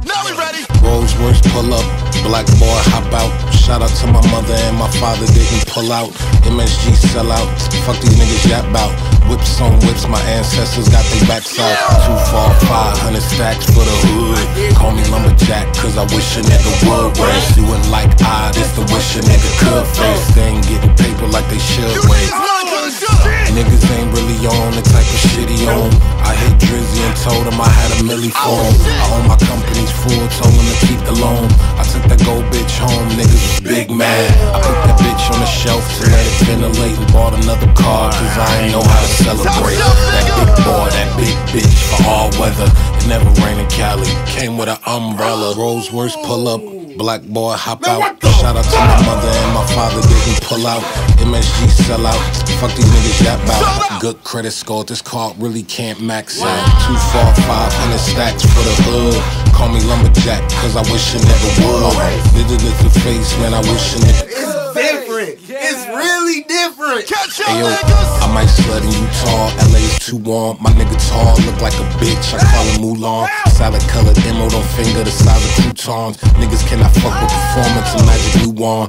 Now 0.09 0.25
we 0.25 0.33
ready. 0.33 0.65
Rolls 0.81 1.13
Royce 1.21 1.45
pull 1.53 1.69
up, 1.69 1.85
black 2.25 2.49
boy 2.57 2.79
hop 2.89 3.13
out. 3.13 3.29
Shout 3.53 3.85
out 3.85 3.93
to 4.01 4.07
my 4.09 4.25
mother 4.33 4.57
and 4.65 4.77
my 4.81 4.89
father 4.97 5.29
didn't 5.37 5.69
pull 5.69 5.93
out. 5.93 6.09
MSG 6.49 6.97
sell 7.13 7.29
out, 7.29 7.45
fuck 7.85 8.01
these 8.01 8.17
niggas 8.17 8.49
yap 8.49 8.65
bout. 8.73 8.89
Whips 9.29 9.61
on 9.61 9.77
whips, 9.85 10.09
my 10.09 10.21
ancestors 10.25 10.89
got 10.89 11.05
their 11.13 11.29
backs 11.29 11.61
out. 11.61 11.77
Two, 12.09 12.17
four, 12.33 12.49
five 12.73 12.97
hundred 13.05 13.21
stacks 13.21 13.69
for 13.69 13.85
the 13.85 13.97
hood. 14.09 14.41
Call 14.81 14.97
me 14.97 15.05
lumberjack, 15.13 15.77
cause 15.77 16.01
I 16.01 16.09
wish 16.17 16.41
a 16.41 16.43
nigga 16.43 16.73
would. 16.89 17.13
Race 17.21 17.53
you 17.61 17.69
in 17.69 17.85
like 17.93 18.09
I, 18.25 18.49
this 18.57 18.73
the 18.73 18.89
wish 18.89 19.13
a 19.17 19.21
nigga 19.29 19.51
could 19.61 19.85
face. 19.93 20.25
They 20.33 20.57
ain't 20.57 20.65
getting 20.65 20.95
paper 20.97 21.29
like 21.29 21.45
they 21.53 21.61
should 21.61 21.93
wait. 22.09 22.58
Niggas 22.89 23.85
ain't 23.93 24.09
really 24.17 24.41
on 24.49 24.73
the 24.73 24.81
type 24.81 25.05
of 25.05 25.21
shit 25.29 25.49
he 25.51 25.67
on. 25.69 25.93
I 26.25 26.33
hit 26.33 26.57
Drizzy 26.57 27.05
and 27.05 27.17
told 27.21 27.45
him 27.45 27.61
I 27.61 27.69
had 27.69 28.01
a 28.01 28.09
milli 28.09 28.33
for 28.33 28.57
him. 28.65 28.75
I 28.97 29.05
own 29.13 29.29
my 29.29 29.37
company's 29.37 29.93
full, 29.93 30.25
told 30.41 30.57
him 30.57 30.65
to 30.65 30.77
keep 30.87 31.01
the 31.05 31.13
loan. 31.21 31.53
I 31.77 31.85
took 31.85 32.01
that 32.09 32.25
gold 32.25 32.49
bitch 32.49 32.81
home, 32.81 33.09
niggas 33.13 33.45
was 33.45 33.61
big 33.61 33.91
mad. 33.91 34.33
I 34.57 34.65
put 34.65 34.73
that 34.89 34.97
bitch 35.05 35.25
on 35.37 35.41
the 35.41 35.51
shelf 35.53 35.85
to 36.01 36.09
let 36.09 36.25
it 36.25 36.37
ventilate 36.49 36.97
and 36.97 37.13
bought 37.13 37.37
another 37.37 37.69
car, 37.77 38.09
cause 38.09 38.37
I 38.41 38.65
ain't 38.65 38.73
know 38.73 38.81
how 38.81 39.01
to 39.05 39.11
celebrate. 39.21 39.77
That 39.77 40.25
big 40.33 40.49
boy, 40.65 40.89
that 40.89 41.11
big 41.21 41.37
bitch 41.53 41.77
for 41.93 42.09
all 42.09 42.33
weather. 42.41 42.73
It 42.73 43.05
never 43.05 43.29
rained 43.45 43.61
in 43.61 43.69
Cali, 43.69 44.09
came 44.33 44.57
with 44.57 44.69
an 44.69 44.81
umbrella. 44.87 45.55
Rolls 45.61 45.93
Royce 45.93 46.17
pull 46.25 46.49
up. 46.49 46.78
Black 46.99 47.23
boy 47.23 47.55
hop 47.55 47.87
out. 47.87 48.19
Shout 48.43 48.57
out 48.57 48.65
to 48.65 48.77
my 48.77 48.99
mother 49.07 49.29
and 49.31 49.55
my 49.55 49.65
father 49.71 50.03
didn't 50.03 50.43
pull 50.43 50.67
out. 50.67 50.83
MSG 51.23 51.71
sell 51.87 52.05
out. 52.05 52.19
Fuck 52.59 52.75
these 52.75 52.91
niggas 52.91 53.23
that 53.23 53.39
out. 53.47 54.01
Good 54.01 54.25
credit 54.25 54.51
score, 54.51 54.83
this 54.83 55.01
card 55.01 55.37
really 55.39 55.63
can't 55.63 56.01
max 56.01 56.43
out. 56.43 56.59
Two, 56.83 56.99
four, 57.15 57.31
five 57.47 57.73
hundred 57.73 58.03
stacks 58.03 58.43
for 58.43 58.67
the 58.67 58.75
hood. 58.83 59.55
Call 59.55 59.69
me 59.69 59.79
lumberjack, 59.87 60.43
cause 60.59 60.75
I 60.75 60.83
wish 60.91 61.15
a 61.15 61.19
nigga 61.19 61.49
would. 61.63 61.95
Nigga 62.35 62.59
the 62.59 62.91
face, 62.99 63.31
man, 63.39 63.55
I 63.55 63.61
wish 63.61 63.95
a 63.95 63.99
nigga. 64.03 64.98
It's 66.39 66.47
different. 66.47 67.03
It's 67.03 67.09
really 67.09 67.09
different. 67.09 67.09
Catch 67.09 67.43
Hey 67.43 67.59
yo, 67.59 67.67
I 68.23 68.27
might 68.31 68.47
slut 68.47 68.83
in 68.87 68.95
Utah, 68.95 69.51
LA's 69.75 69.99
too 69.99 70.19
warm. 70.23 70.59
My 70.63 70.71
nigga 70.71 70.95
tall, 71.11 71.35
look 71.43 71.59
like 71.59 71.75
a 71.75 71.87
bitch, 71.99 72.31
I 72.31 72.39
call 72.39 72.65
him 72.71 72.79
Mulan. 72.79 73.27
Salad 73.51 73.83
colored 73.91 74.19
emerald 74.23 74.55
on 74.55 74.63
finger, 74.79 75.03
the 75.03 75.11
size 75.11 75.43
of 75.43 75.51
croutons. 75.59 76.17
Niggas 76.39 76.63
cannot 76.69 76.95
fuck 77.03 77.15
with 77.19 77.33
performance 77.35 77.91
and 77.99 78.07
magic 78.07 78.35
new 78.43 78.53
one. 78.55 78.87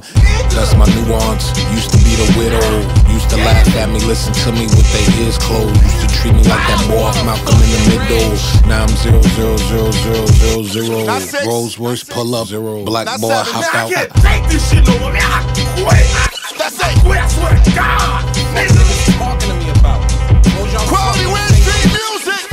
That's 0.54 0.78
my 0.78 0.86
nuance. 0.94 1.50
Used 1.74 1.90
to 1.90 1.98
be 2.06 2.14
the 2.14 2.28
widow, 2.38 2.62
used 3.10 3.30
to 3.34 3.38
laugh 3.42 3.66
at 3.74 3.88
me, 3.90 3.98
listen 4.06 4.30
to 4.46 4.52
me 4.54 4.70
with 4.70 4.86
their 4.94 5.06
ears 5.26 5.38
closed. 5.38 5.74
Used 5.74 6.00
to 6.06 6.08
treat 6.22 6.34
me 6.34 6.46
like 6.46 6.62
that 6.70 6.80
boy 6.86 7.02
off 7.02 7.18
Malcolm 7.26 7.58
in 7.66 7.70
the 7.74 7.82
middle. 7.98 8.30
Now 8.70 8.86
I'm 8.86 8.94
zero 9.02 9.22
zero 9.34 9.56
zero 9.58 9.90
zero 9.90 10.22
zero 10.38 10.62
zero. 10.62 10.98
Rolls 11.46 11.78
Royce 11.78 12.04
pull 12.04 12.34
up, 12.34 12.46
zero. 12.46 12.84
Black 12.84 13.10
boy 13.18 13.34
hop 13.34 13.66
out. 13.74 13.90
I 13.90 14.06
can't 14.06 14.12
take 14.22 14.44
this 14.50 14.62
shit 14.70 14.86
no 14.86 14.94
more. 15.02 15.12
man. 15.12 15.22
I 15.24 15.42
quit. 15.82 16.29
That's 16.76 16.96
it. 16.96 17.02
Quit. 17.04 17.18
I 17.18 17.28
swear 17.28 17.50
to 17.50 17.70
God. 17.74 18.24
Nigga. 18.54 18.82
Talking 19.18 19.48
to 19.50 19.54
me 19.56 19.70
about. 19.70 20.00
Quality 20.86 21.26
Wednesday 21.26 21.82
music. 21.90 22.46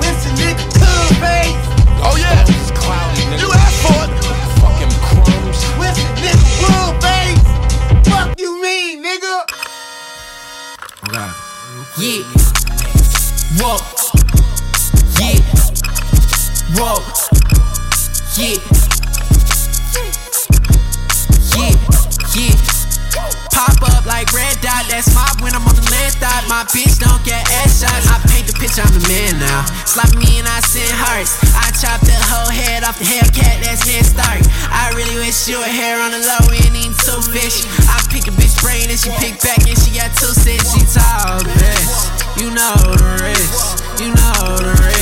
Winston 0.00 0.34
nigga 0.34 0.64
cool 0.74 1.08
face. 1.22 1.64
Oh 2.02 2.16
yeah. 2.18 2.42
You 3.38 3.48
asked 3.52 3.80
for 3.86 4.02
it. 4.02 4.10
Fucking 4.58 4.94
crumbs. 4.98 5.60
Winston 5.78 6.10
nigga 6.18 6.42
cool 6.58 6.90
face. 7.00 7.46
Fuck 8.08 8.38
you 8.40 8.60
mean, 8.60 9.02
nigga? 9.04 9.46
Right. 11.12 11.34
Yeah. 11.98 12.24
Whoa. 13.60 13.78
Yeah. 15.20 15.38
Whoa. 16.74 16.98
Yeah. 18.36 18.58
Yeah. 18.58 18.73
Like 24.24 24.32
red 24.32 24.56
dot, 24.60 24.88
that's 24.88 25.12
mob 25.12 25.40
when 25.44 25.52
I'm 25.52 25.66
on 25.68 25.76
the 25.76 25.84
land 25.92 26.16
thought. 26.16 26.48
My 26.48 26.64
bitch 26.72 26.96
don't 26.96 27.20
get 27.24 27.44
ass 27.60 27.84
shots. 27.84 28.08
I 28.08 28.16
paint 28.32 28.48
the 28.48 28.56
picture, 28.56 28.80
I'm 28.80 28.92
the 28.96 29.04
man 29.08 29.36
now. 29.38 29.64
Slap 29.84 30.16
me 30.16 30.40
and 30.40 30.48
I 30.48 30.60
send 30.64 30.88
hearts. 30.96 31.36
I 31.52 31.68
chop 31.76 32.00
the 32.00 32.16
whole 32.32 32.48
head 32.48 32.84
off 32.84 32.96
the 32.98 33.04
Hellcat, 33.04 33.60
that's 33.60 33.84
Ned 33.84 34.04
Stark. 34.04 34.40
I 34.72 34.92
really 34.96 35.16
wish 35.20 35.48
you 35.48 35.60
were 35.60 35.68
hair 35.68 36.00
on 36.00 36.12
the 36.12 36.22
low 36.24 36.44
end, 36.56 36.72
eating 36.72 36.96
two 37.04 37.20
fish. 37.28 37.68
I 37.90 38.00
pick 38.08 38.24
a 38.28 38.32
bitch 38.32 38.56
brain 38.64 38.88
and 38.88 38.98
she 38.98 39.12
pick 39.20 39.40
back 39.44 39.60
and 39.68 39.76
she 39.76 39.92
got 39.92 40.14
two 40.16 40.32
cents. 40.32 40.72
She 40.72 40.82
tall, 40.88 41.44
bitch. 41.44 42.40
You 42.40 42.48
know 42.54 42.76
the 42.96 43.20
rest. 43.20 43.84
You 44.00 44.08
know 44.08 44.56
the 44.56 44.72
rest. 44.80 44.93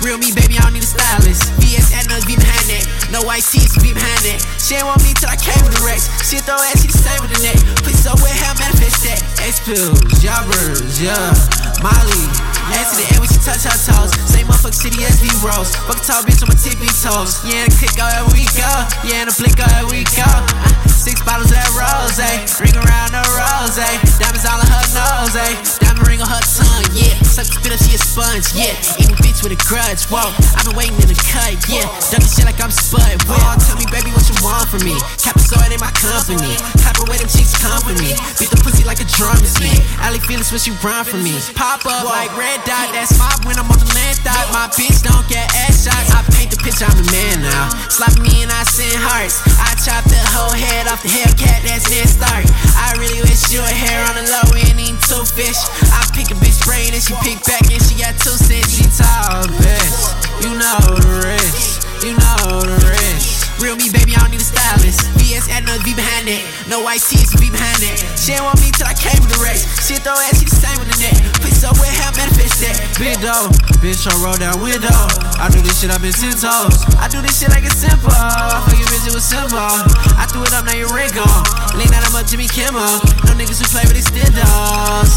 Real 0.00 0.16
me, 0.16 0.32
baby, 0.32 0.56
I 0.56 0.64
don't 0.64 0.72
need 0.72 0.82
a 0.82 0.88
stylist. 0.88 1.52
VS 1.60 1.92
Atlas 1.92 2.24
be 2.24 2.32
behind 2.32 2.66
that. 2.72 2.84
No 3.12 3.20
white 3.28 3.44
teeth 3.44 3.76
be 3.84 3.92
behind 3.92 4.24
that. 4.24 4.40
She 4.56 4.80
ain't 4.80 4.88
want 4.88 5.04
me 5.04 5.12
till 5.12 5.28
I 5.28 5.36
came 5.36 5.60
with 5.60 5.76
the 5.76 5.84
Rex. 5.84 6.08
She 6.24 6.40
throw 6.40 6.56
ass, 6.56 6.80
she 6.80 6.88
the 6.88 6.96
same 6.96 7.20
with 7.20 7.36
the 7.36 7.40
neck. 7.44 7.60
Please 7.84 8.00
so 8.00 8.16
wet, 8.24 8.32
how 8.40 8.56
manifest 8.56 9.04
that. 9.04 9.20
X 9.44 9.60
pills, 9.60 10.00
jobbers, 10.24 10.96
yeah. 10.96 11.36
Molly. 11.84 12.24
Ass 12.72 12.94
to 12.94 13.02
the 13.02 13.06
air 13.12 13.18
when 13.20 13.28
she 13.28 13.40
touch 13.44 13.66
her 13.66 13.76
toes. 13.76 14.14
Same 14.30 14.48
motherfucker 14.48 14.72
city 14.72 15.04
as 15.04 15.20
V 15.20 15.28
Rose. 15.44 15.74
Fuck 15.84 16.00
a 16.00 16.04
tall 16.06 16.22
bitch 16.24 16.40
on 16.40 16.48
my 16.48 16.56
tippy 16.56 16.88
toes. 17.02 17.36
Yeah, 17.44 17.66
in 17.66 17.68
the 17.68 17.76
click 17.76 17.98
everywhere 18.00 18.32
we 18.32 18.44
go. 18.56 18.72
Yeah, 19.04 19.24
in 19.24 19.28
the 19.28 19.34
blink 19.36 19.58
everywhere 19.60 19.90
we 19.90 20.08
go. 20.16 20.24
Uh, 20.24 20.88
six 20.88 21.20
bottles 21.26 21.52
of 21.52 21.60
rose, 21.76 22.16
ring 22.62 22.76
around 22.76 23.12
the 23.12 23.24
rose, 23.36 23.76
diamonds 24.16 24.46
all 24.48 24.60
on 24.60 24.68
her 24.70 24.86
nose, 24.96 25.36
diamond 25.82 25.99
on 26.20 26.28
her 26.28 26.44
tongue, 26.44 26.84
yeah. 26.92 27.16
Suck 27.24 27.48
the 27.48 27.56
spit 27.56 27.72
up, 27.72 27.80
she 27.80 27.96
a 27.96 28.00
sponge, 28.00 28.52
yeah. 28.52 28.76
Eating 29.00 29.16
bitch 29.24 29.40
with 29.40 29.56
a 29.56 29.60
grudge, 29.64 30.04
whoa. 30.12 30.28
I've 30.52 30.68
been 30.68 30.76
waiting 30.76 31.00
in 31.00 31.08
the 31.08 31.16
cut, 31.16 31.56
yeah. 31.66 31.88
Ducking 32.12 32.28
shit 32.28 32.44
like 32.44 32.60
I'm 32.60 32.70
Spud, 32.70 33.24
whoa. 33.24 33.40
Tell 33.64 33.76
me, 33.80 33.88
baby, 33.88 34.12
what 34.12 34.28
you 34.28 34.36
want 34.44 34.68
from 34.68 34.84
me? 34.84 34.94
Capazoid 35.16 35.72
in 35.72 35.80
my 35.80 35.90
company. 35.96 36.60
Clap 36.84 37.00
away 37.00 37.16
them 37.16 37.30
cheeks 37.32 37.56
come 37.56 37.80
for 37.80 37.96
me. 37.96 38.12
Beat 38.36 38.52
the 38.52 38.60
pussy 38.60 38.84
like 38.84 39.00
a 39.00 39.08
drum 39.08 39.40
is 39.40 39.56
me. 39.64 39.72
Ali 40.04 40.20
Felix, 40.20 40.52
what 40.52 40.62
you 40.68 40.76
run 40.84 41.08
for 41.08 41.16
me? 41.16 41.40
Pop 41.56 41.88
up 41.88 42.04
like 42.04 42.28
red 42.36 42.60
dot, 42.68 42.92
that's 42.92 43.16
mob 43.16 43.48
when 43.48 43.56
I'm 43.56 43.68
on 43.72 43.80
the 43.80 43.88
land 43.96 44.20
thought. 44.20 44.52
My 44.52 44.68
bitch 44.76 45.00
don't 45.00 45.24
get 45.24 45.48
ass 45.64 45.88
shots. 45.88 46.12
I 46.12 46.20
paint 46.36 46.52
the 46.52 46.60
picture, 46.60 46.84
I'm 46.84 46.96
the 47.00 47.08
man 47.08 47.40
now. 47.40 47.72
Slap 47.88 48.20
me 48.20 48.44
and 48.44 48.52
I 48.52 48.62
send 48.68 49.00
hearts. 49.00 49.40
I 49.56 49.72
chop 49.80 50.04
the 50.04 50.20
whole 50.36 50.52
head 50.52 50.84
off 50.92 51.00
the 51.00 51.08
Hellcat, 51.08 51.64
that's 51.64 51.88
Ned 51.88 52.08
Stark. 52.08 52.44
I 52.76 52.92
really 53.00 53.24
wish 53.24 53.48
you 53.48 53.64
were 53.64 53.72
hair 53.72 54.04
on 54.12 54.20
the 54.20 54.26
low 54.28 54.44
end, 54.52 54.76
eating 54.76 55.00
two 55.08 55.24
fish. 55.24 55.56
I 55.94 56.09
pick 56.20 56.36
a 56.36 56.40
bitch 56.40 56.64
brain 56.66 56.92
and 56.92 57.02
she 57.02 57.14
pick 57.22 57.42
back 57.44 57.62
and 57.72 57.82
she 57.82 57.94
got 57.96 58.12
two 58.18 58.36
cents. 58.36 58.76
She 58.76 58.84
tall, 59.02 59.46
best. 59.58 60.44
You 60.44 60.50
know 60.50 60.78
the 61.00 61.22
rest. 61.24 62.04
You 62.04 62.12
know 62.12 62.60
the 62.60 62.76
rest. 62.86 63.49
Real 63.60 63.76
me, 63.76 63.92
baby, 63.92 64.16
I 64.16 64.24
don't 64.24 64.32
need 64.32 64.40
a 64.40 64.48
stylist. 64.48 65.04
VS 65.20 65.52
at 65.52 65.68
No 65.68 65.76
V 65.84 65.92
behind 65.92 66.24
that. 66.32 66.40
No 66.64 66.80
white 66.80 67.04
tees 67.04 67.28
be 67.36 67.52
behind 67.52 67.76
that. 67.84 68.00
She 68.16 68.32
ain't 68.32 68.40
want 68.40 68.56
me 68.56 68.72
till 68.72 68.88
I 68.88 68.96
came 68.96 69.20
with 69.20 69.28
the 69.28 69.36
race. 69.36 69.68
She 69.84 70.00
throw 70.00 70.16
ass, 70.16 70.40
she 70.40 70.48
the 70.48 70.56
same 70.56 70.80
with 70.80 70.88
the 70.88 70.96
net. 70.96 71.20
Please 71.44 71.60
so 71.60 71.68
wet, 71.76 71.92
how 72.00 72.08
manifest 72.16 72.56
that. 72.64 72.80
Big 72.96 73.20
dog, 73.20 73.52
bitch, 73.84 74.08
I 74.08 74.16
roll 74.24 74.40
down 74.40 74.64
window. 74.64 74.88
I 75.36 75.52
do 75.52 75.60
this 75.60 75.76
shit, 75.76 75.92
I've 75.92 76.00
been 76.00 76.16
ten 76.16 76.32
toes. 76.32 76.72
I 76.96 77.04
do 77.12 77.20
this 77.20 77.36
shit 77.36 77.52
like 77.52 77.68
it's 77.68 77.76
simple. 77.76 78.08
Fuck 78.08 78.72
your 78.80 78.88
bitch, 78.88 79.04
it 79.04 79.12
was 79.12 79.28
simple. 79.28 79.60
I 79.60 80.24
threw 80.24 80.40
it 80.40 80.56
up, 80.56 80.64
now 80.64 80.72
your 80.72 80.88
ring 80.96 81.12
gone. 81.12 81.44
Lean 81.76 81.92
out, 81.92 82.00
I'm 82.08 82.16
up 82.16 82.24
Jimmy 82.24 82.48
Kimmel. 82.48 82.80
No 83.28 83.36
niggas 83.36 83.60
who 83.60 83.68
play 83.68 83.84
with 83.84 84.00
extendos. 84.00 85.12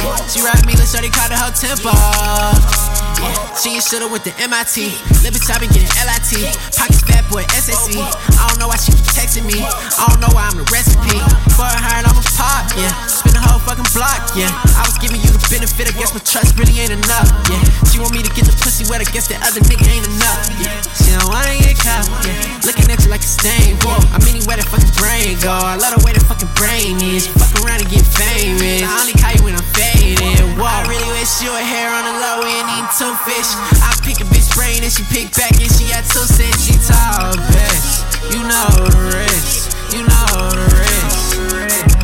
Yeah, 0.00 0.16
she 0.32 0.40
ride 0.40 0.64
me, 0.64 0.72
let's 0.80 0.96
shorty 0.96 1.12
caught 1.12 1.28
her 1.28 1.52
tempo. 1.52 1.92
Yeah, 3.20 3.36
she 3.60 3.76
shoulda 3.84 4.08
went 4.08 4.24
to 4.24 4.32
MIT. 4.40 4.96
Little 5.20 5.36
bitch, 5.36 5.44
and 5.52 5.68
get 5.68 5.84
getting 5.84 5.92
LIT. 6.08 6.56
Pockets 6.72 7.04
fat 7.04 7.22
boy, 7.28 7.44
I 7.82 8.46
don't 8.46 8.62
know 8.62 8.70
why 8.70 8.78
she 8.78 8.94
was 8.94 9.02
texting 9.10 9.42
me. 9.42 9.58
I 9.58 10.06
don't 10.06 10.22
know 10.22 10.30
why 10.30 10.46
I'm 10.46 10.54
the 10.54 10.66
recipe. 10.70 11.18
For 11.58 11.66
her 11.66 11.94
and 11.98 12.06
almost 12.06 12.30
pop, 12.38 12.70
yeah. 12.78 12.94
Spin 13.10 13.34
the 13.34 13.42
whole 13.42 13.58
fucking 13.58 13.90
block, 13.90 14.22
yeah. 14.38 14.54
I 14.78 14.81
you 15.78 15.88
I 15.88 15.94
guess 15.96 16.12
my 16.12 16.20
trust 16.20 16.58
really 16.60 16.76
ain't 16.80 16.92
enough, 16.92 17.28
yeah. 17.48 17.62
She 17.88 17.96
want 17.96 18.12
me 18.12 18.20
to 18.20 18.32
get 18.36 18.44
the 18.44 18.54
pussy 18.60 18.84
wet, 18.92 19.00
I 19.00 19.08
guess 19.08 19.28
that 19.32 19.40
other 19.40 19.60
nigga 19.64 19.88
ain't 19.88 20.04
enough, 20.04 20.44
yeah. 20.60 20.74
She 20.92 21.12
don't 21.16 21.28
wanna 21.32 21.56
get 21.64 21.80
caught, 21.80 22.04
yeah. 22.24 22.66
Looking 22.68 22.92
at 22.92 23.00
you 23.00 23.08
like 23.08 23.24
a 23.24 23.30
stain, 23.30 23.80
whoa. 23.80 23.96
I 24.12 24.20
mean, 24.26 24.44
where 24.44 24.60
the 24.60 24.66
fucking 24.68 24.92
brain 25.00 25.40
go. 25.40 25.52
I 25.52 25.80
love 25.80 25.96
the 25.96 26.02
way 26.04 26.12
the 26.12 26.24
fucking 26.24 26.52
brain 26.58 27.00
is. 27.00 27.24
Fuck 27.24 27.64
around 27.64 27.80
and 27.80 27.88
get 27.88 28.04
famous. 28.04 28.84
I 28.84 28.92
only 29.00 29.16
call 29.16 29.32
you 29.32 29.42
when 29.48 29.54
I'm 29.56 29.68
faded, 29.72 30.44
whoa. 30.60 30.68
I 30.68 30.84
really 30.92 31.08
wish 31.16 31.40
you 31.40 31.48
were 31.48 31.64
hair 31.64 31.88
on 31.88 32.04
the 32.04 32.14
low, 32.20 32.44
ain't 32.44 32.68
eating 32.68 32.92
two 32.92 33.12
fish. 33.24 33.50
I 33.80 33.96
pick 34.04 34.20
a 34.20 34.26
bitch 34.28 34.52
brain 34.52 34.84
and 34.84 34.92
she 34.92 35.06
pick 35.08 35.32
back 35.32 35.56
and 35.56 35.70
she 35.72 35.88
got 35.88 36.04
two 36.04 36.26
cents. 36.28 36.68
She 36.68 36.76
tall 36.84 37.32
bitch. 37.48 38.04
You 38.28 38.44
know 38.44 38.68
the 38.92 39.02
rest. 39.16 39.72
You 39.92 40.04
know 40.04 40.52
the 40.52 40.66
rest. 40.76 42.01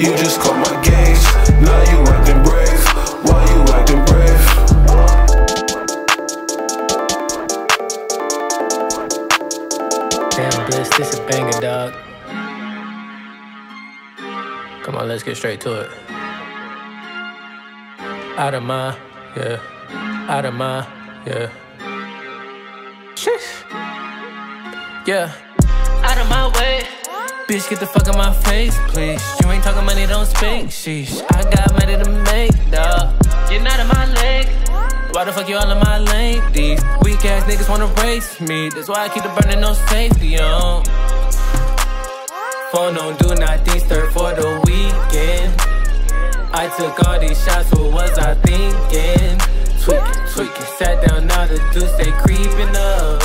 You 0.00 0.16
just 0.16 0.40
caught 0.40 0.56
my 0.56 0.80
gaze. 0.82 1.22
Now 1.60 1.78
you 1.92 1.98
acting 2.08 2.42
brave. 2.42 2.84
Why 3.22 3.44
you 3.52 3.60
acting 3.76 4.02
brave? 4.06 4.44
Damn, 10.30 10.66
Bliss, 10.70 10.88
this 10.96 11.12
is 11.12 11.18
a 11.18 11.26
banger, 11.26 11.60
dog. 11.60 11.92
Come 14.82 14.96
on, 14.96 15.06
let's 15.06 15.22
get 15.22 15.36
straight 15.36 15.60
to 15.60 15.82
it. 15.82 15.90
Out 18.38 18.54
of 18.54 18.62
my, 18.62 18.96
yeah. 19.36 19.60
Out 20.30 20.46
of 20.46 20.54
my, 20.54 20.86
yeah. 21.26 21.50
Sheesh. 23.16 23.66
Yeah. 25.06 25.30
Out 26.02 26.16
of 26.16 26.26
my 26.30 26.48
way. 26.58 26.99
Bitch, 27.50 27.68
get 27.68 27.80
the 27.80 27.86
fuck 27.86 28.06
out 28.06 28.16
my 28.16 28.32
face, 28.32 28.78
please. 28.86 29.20
You 29.42 29.50
ain't 29.50 29.64
talking 29.64 29.84
money, 29.84 30.06
don't 30.06 30.24
speak. 30.24 30.70
Sheesh. 30.70 31.20
I 31.34 31.42
got 31.50 31.72
money 31.72 31.98
to 31.98 32.08
make, 32.30 32.54
dog. 32.70 33.10
You're 33.50 33.60
not 33.60 33.84
my 33.92 34.06
leg. 34.22 34.46
Why 35.12 35.24
the 35.24 35.32
fuck 35.32 35.48
you 35.48 35.56
all 35.56 35.68
in 35.68 35.78
my 35.80 35.98
lane? 35.98 36.40
These 36.52 36.80
weak 37.02 37.24
ass 37.24 37.42
niggas 37.50 37.68
wanna 37.68 37.88
race 38.04 38.40
me. 38.40 38.68
That's 38.68 38.88
why 38.88 39.06
I 39.06 39.08
keep 39.08 39.24
the 39.24 39.30
burning 39.30 39.60
no 39.62 39.72
safety 39.90 40.38
on. 40.38 40.84
Phone 42.70 42.96
on 42.96 43.16
do 43.16 43.34
not 43.34 43.64
disturb 43.64 44.12
for 44.12 44.32
the 44.32 44.62
weekend. 44.66 45.52
I 46.54 46.72
took 46.78 47.04
all 47.04 47.18
these 47.18 47.44
shots, 47.44 47.68
what 47.72 47.92
was 47.92 48.16
I 48.16 48.34
thinking? 48.46 49.38
Tweaking, 49.82 50.22
tweaking, 50.34 50.70
sat 50.78 51.04
down 51.04 51.26
now 51.26 51.46
the 51.48 51.58
deuce 51.74 51.90
they 51.98 52.12
creeping 52.22 52.76
up. 52.76 53.20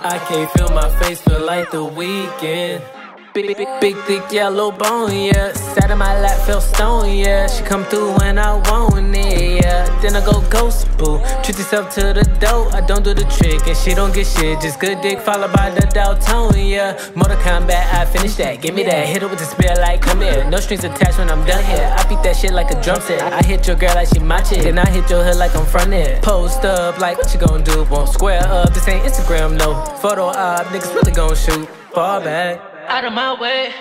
I 0.00 0.20
can't 0.28 0.48
feel 0.52 0.68
my 0.68 0.88
face, 1.00 1.20
feel 1.20 1.44
like 1.44 1.72
the 1.72 1.78
Weeknd. 1.78 3.01
Big, 3.34 3.56
big, 3.56 3.68
big, 3.80 3.96
thick 4.04 4.30
yellow 4.30 4.70
bone, 4.70 5.16
yeah. 5.16 5.54
Sat 5.54 5.90
in 5.90 5.96
my 5.96 6.20
lap, 6.20 6.38
felt 6.44 6.62
stone, 6.62 7.16
yeah. 7.16 7.46
She 7.46 7.64
come 7.64 7.82
through 7.86 8.12
when 8.18 8.38
I 8.38 8.56
want 8.68 9.16
it, 9.16 9.64
yeah. 9.64 9.88
Then 10.02 10.16
I 10.16 10.20
go 10.22 10.42
ghost, 10.50 10.86
boo. 10.98 11.18
Treat 11.42 11.56
yourself 11.56 11.94
to 11.94 12.12
the 12.12 12.24
dough. 12.38 12.68
I 12.74 12.82
don't 12.82 13.02
do 13.02 13.14
the 13.14 13.24
trick, 13.24 13.66
and 13.66 13.74
she 13.74 13.94
don't 13.94 14.12
get 14.14 14.26
shit. 14.26 14.60
Just 14.60 14.80
good 14.80 15.00
dick 15.00 15.18
followed 15.18 15.54
by 15.54 15.70
the 15.70 15.80
dial 15.94 16.20
yeah. 16.54 16.92
Mortal 17.14 17.38
Kombat, 17.38 17.94
I 17.94 18.04
finish 18.04 18.34
that. 18.34 18.60
Give 18.60 18.74
me 18.74 18.82
that. 18.82 19.08
Hit 19.08 19.22
her 19.22 19.28
with 19.28 19.38
the 19.38 19.46
spear, 19.46 19.76
like, 19.76 20.02
come 20.02 20.20
here. 20.20 20.44
No 20.50 20.58
strings 20.58 20.84
attached 20.84 21.16
when 21.16 21.30
I'm 21.30 21.46
done 21.46 21.64
here. 21.64 21.88
I 21.96 22.06
beat 22.10 22.22
that 22.24 22.36
shit 22.36 22.52
like 22.52 22.70
a 22.70 22.82
drum 22.82 23.00
set. 23.00 23.22
I 23.22 23.42
hit 23.42 23.66
your 23.66 23.76
girl 23.76 23.94
like 23.94 24.08
she 24.08 24.18
my 24.18 24.42
chick. 24.42 24.62
Then 24.62 24.78
I 24.78 24.90
hit 24.90 25.08
your 25.08 25.24
hood 25.24 25.36
like 25.36 25.56
I'm 25.56 25.64
front 25.64 25.94
it. 25.94 26.20
Post 26.20 26.66
up, 26.66 26.98
like, 26.98 27.16
what 27.16 27.32
you 27.32 27.40
gonna 27.40 27.64
do? 27.64 27.84
Won't 27.84 28.10
square 28.10 28.42
up. 28.44 28.74
This 28.74 28.86
ain't 28.88 29.06
Instagram, 29.06 29.56
no. 29.56 29.72
Photo 30.02 30.26
op, 30.26 30.66
niggas 30.66 30.94
really 30.94 31.12
gon' 31.12 31.34
shoot. 31.34 31.66
Fall 31.94 32.20
back. 32.20 32.71
Out 32.92 33.06
of 33.06 33.14
my 33.14 33.32
way. 33.40 33.72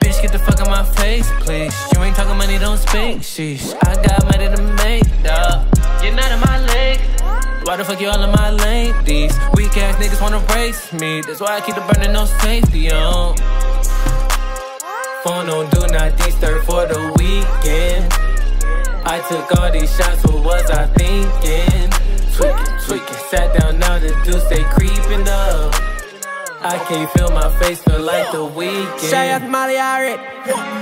Bitch, 0.00 0.20
get 0.20 0.32
the 0.32 0.38
fuck 0.40 0.60
out 0.60 0.66
my 0.66 0.82
face, 0.82 1.30
please. 1.38 1.72
You 1.94 2.02
ain't 2.02 2.16
talking 2.16 2.36
money, 2.36 2.58
don't 2.58 2.76
speak. 2.76 3.18
Sheesh, 3.18 3.72
I 3.86 3.94
got 4.02 4.24
money 4.24 4.48
to 4.54 4.60
make, 4.82 5.06
dawg. 5.22 5.64
You're 6.02 6.12
not 6.12 6.44
my 6.44 6.58
leg. 6.66 6.98
Why 7.64 7.76
the 7.76 7.84
fuck 7.84 8.00
you 8.00 8.08
all 8.08 8.20
in 8.20 8.30
my? 8.32 8.48
These 9.04 9.32
weak 9.54 9.76
ass 9.76 9.94
niggas 10.02 10.20
wanna 10.20 10.44
race 10.54 10.92
me. 10.92 11.20
That's 11.20 11.40
why 11.40 11.56
I 11.56 11.60
keep 11.60 11.76
the 11.76 11.82
burning 11.82 12.12
no 12.12 12.26
safety 12.26 12.90
on. 12.90 13.36
Phone 15.22 15.48
on 15.48 15.70
do 15.70 15.86
not 15.86 16.16
disturb 16.18 16.64
for 16.64 16.84
the 16.84 17.00
weekend. 17.16 18.12
I 19.06 19.24
took 19.28 19.56
all 19.56 19.70
these 19.70 19.94
shots, 19.96 20.24
what 20.24 20.44
was 20.44 20.68
I 20.70 20.86
thinking? 20.98 21.90
Tweaking, 22.34 22.74
tweaking, 22.84 23.22
sat 23.30 23.56
down 23.56 23.78
now 23.78 24.00
the 24.00 24.08
deuce 24.24 24.44
they 24.50 24.64
creeping 24.64 25.28
up. 25.28 25.87
I 26.60 26.76
can't 26.88 27.08
feel 27.12 27.30
my 27.30 27.48
face, 27.60 27.80
feel 27.84 28.02
like 28.02 28.32
the 28.32 28.38
Weeknd. 28.38 28.98
Shawty 28.98 29.36
off 29.36 29.48
Molly 29.48 29.74
Alric. 29.74 30.18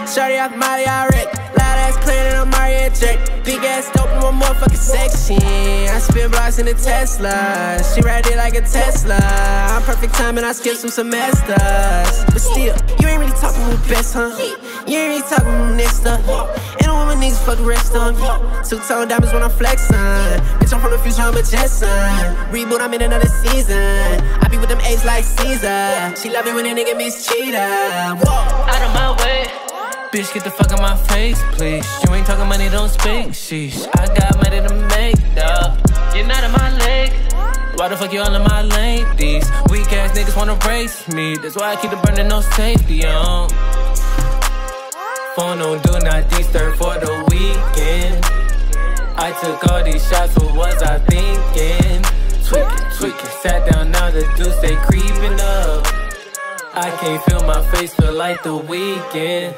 Shawty 0.07 0.43
off 0.43 0.57
Molly 0.57 0.85
Alric. 0.85 1.27
Loud 1.59 1.79
ass 1.79 1.97
clean 1.99 2.17
and 2.17 2.37
I'm 2.37 2.51
Mario 2.51 2.89
Jack. 2.91 3.45
Big 3.45 3.63
ass 3.63 3.91
dope 3.93 4.09
and 4.09 4.23
one 4.23 4.41
motherfucking 4.41 4.77
section. 4.77 5.37
I 5.43 5.99
spin 5.99 6.31
blocks 6.31 6.59
in 6.59 6.69
a 6.69 6.73
Tesla. 6.73 7.83
She 7.95 8.01
ride 8.01 8.27
it 8.27 8.37
like 8.37 8.55
a 8.55 8.63
Tesla. 8.63 9.19
I'm 9.21 9.83
perfect 9.83 10.15
time 10.15 10.39
and 10.39 10.47
I 10.47 10.53
skip 10.53 10.77
some 10.77 10.89
semesters. 10.89 12.25
But 12.25 12.41
still, 12.41 12.75
you 12.99 13.09
ain't 13.09 13.21
really 13.21 13.37
talking 13.37 13.67
with 13.69 13.87
best, 13.87 14.15
huh? 14.15 14.33
You 14.87 14.97
ain't 14.97 15.09
really 15.09 15.29
talking 15.29 15.61
with 15.61 15.77
next 15.77 16.07
up. 16.07 16.21
And 16.81 16.89
all 16.89 17.05
my 17.05 17.15
niggas 17.17 17.45
fuck 17.45 17.61
rest 17.61 17.95
on. 17.95 18.15
Two 18.65 18.79
tone 18.81 19.09
diamonds 19.09 19.35
when 19.35 19.43
I'm 19.43 19.51
flexing. 19.51 19.97
Bitch, 20.57 20.73
I'm 20.73 20.81
from 20.81 20.93
the 20.93 20.99
future, 20.99 21.21
I'm 21.21 21.37
a 21.37 21.43
Jetson. 21.43 21.89
Reboot, 22.49 22.81
I'm 22.81 22.95
in 22.95 23.03
another 23.03 23.29
season. 23.29 23.77
I 24.41 24.49
be 24.49 24.57
with 24.57 24.71
them 24.71 24.81
A's 24.81 25.05
like 25.05 25.25
She 25.67 26.31
love 26.31 26.47
it 26.47 26.55
when 26.55 26.65
a 26.65 26.75
nigga 26.75 26.97
miss. 26.97 27.27
Whoa. 27.27 27.43
Out 27.43 28.83
of 28.87 28.95
my 28.95 29.11
way. 29.19 29.47
Bitch, 30.13 30.33
get 30.33 30.45
the 30.45 30.51
fuck 30.51 30.71
out 30.71 30.81
my 30.81 30.97
face, 31.09 31.43
please. 31.53 31.85
You 32.05 32.15
ain't 32.15 32.25
talking 32.25 32.47
money, 32.47 32.69
don't 32.69 32.89
speak. 32.89 33.35
Sheesh, 33.35 33.89
I 33.99 34.07
got 34.15 34.37
money 34.37 34.63
to 34.63 34.73
make, 34.95 35.19
dawg. 35.35 35.81
You're 36.15 36.27
not 36.29 36.45
in 36.45 36.53
my 36.53 36.71
leg. 36.79 37.11
Why 37.75 37.89
the 37.89 37.97
fuck 37.97 38.13
you 38.13 38.21
all 38.21 38.33
in 38.33 38.43
my? 38.43 38.63
These 39.17 39.51
weak 39.69 39.93
ass 39.93 40.17
niggas 40.17 40.37
wanna 40.37 40.55
race 40.69 41.09
me. 41.09 41.37
That's 41.37 41.57
why 41.57 41.73
I 41.73 41.77
keep 41.77 41.91
the 41.91 41.97
burning 41.97 42.29
no 42.29 42.43
safety 42.43 43.05
on. 43.05 43.49
Phone 45.35 45.61
on 45.63 45.81
do 45.83 45.99
not 45.99 46.31
disturb 46.31 46.77
for 46.77 46.95
the 46.95 47.13
weekend. 47.29 48.25
I 49.19 49.33
took 49.41 49.67
all 49.73 49.83
these 49.83 50.07
shots, 50.09 50.37
what 50.37 50.55
was 50.55 50.83
I 50.83 50.99
thinking? 51.01 51.86
Sat 53.47 53.71
down 53.71 53.93
now 53.93 54.11
the 54.11 54.23
deuce 54.37 54.57
they 54.57 54.75
creeping 54.75 55.41
up. 55.41 55.87
I 56.75 56.91
can't 56.99 57.23
feel 57.27 57.45
my 57.45 57.63
face, 57.71 57.95
feel 57.95 58.13
like 58.13 58.43
the 58.43 58.59
Weeknd. 58.59 59.55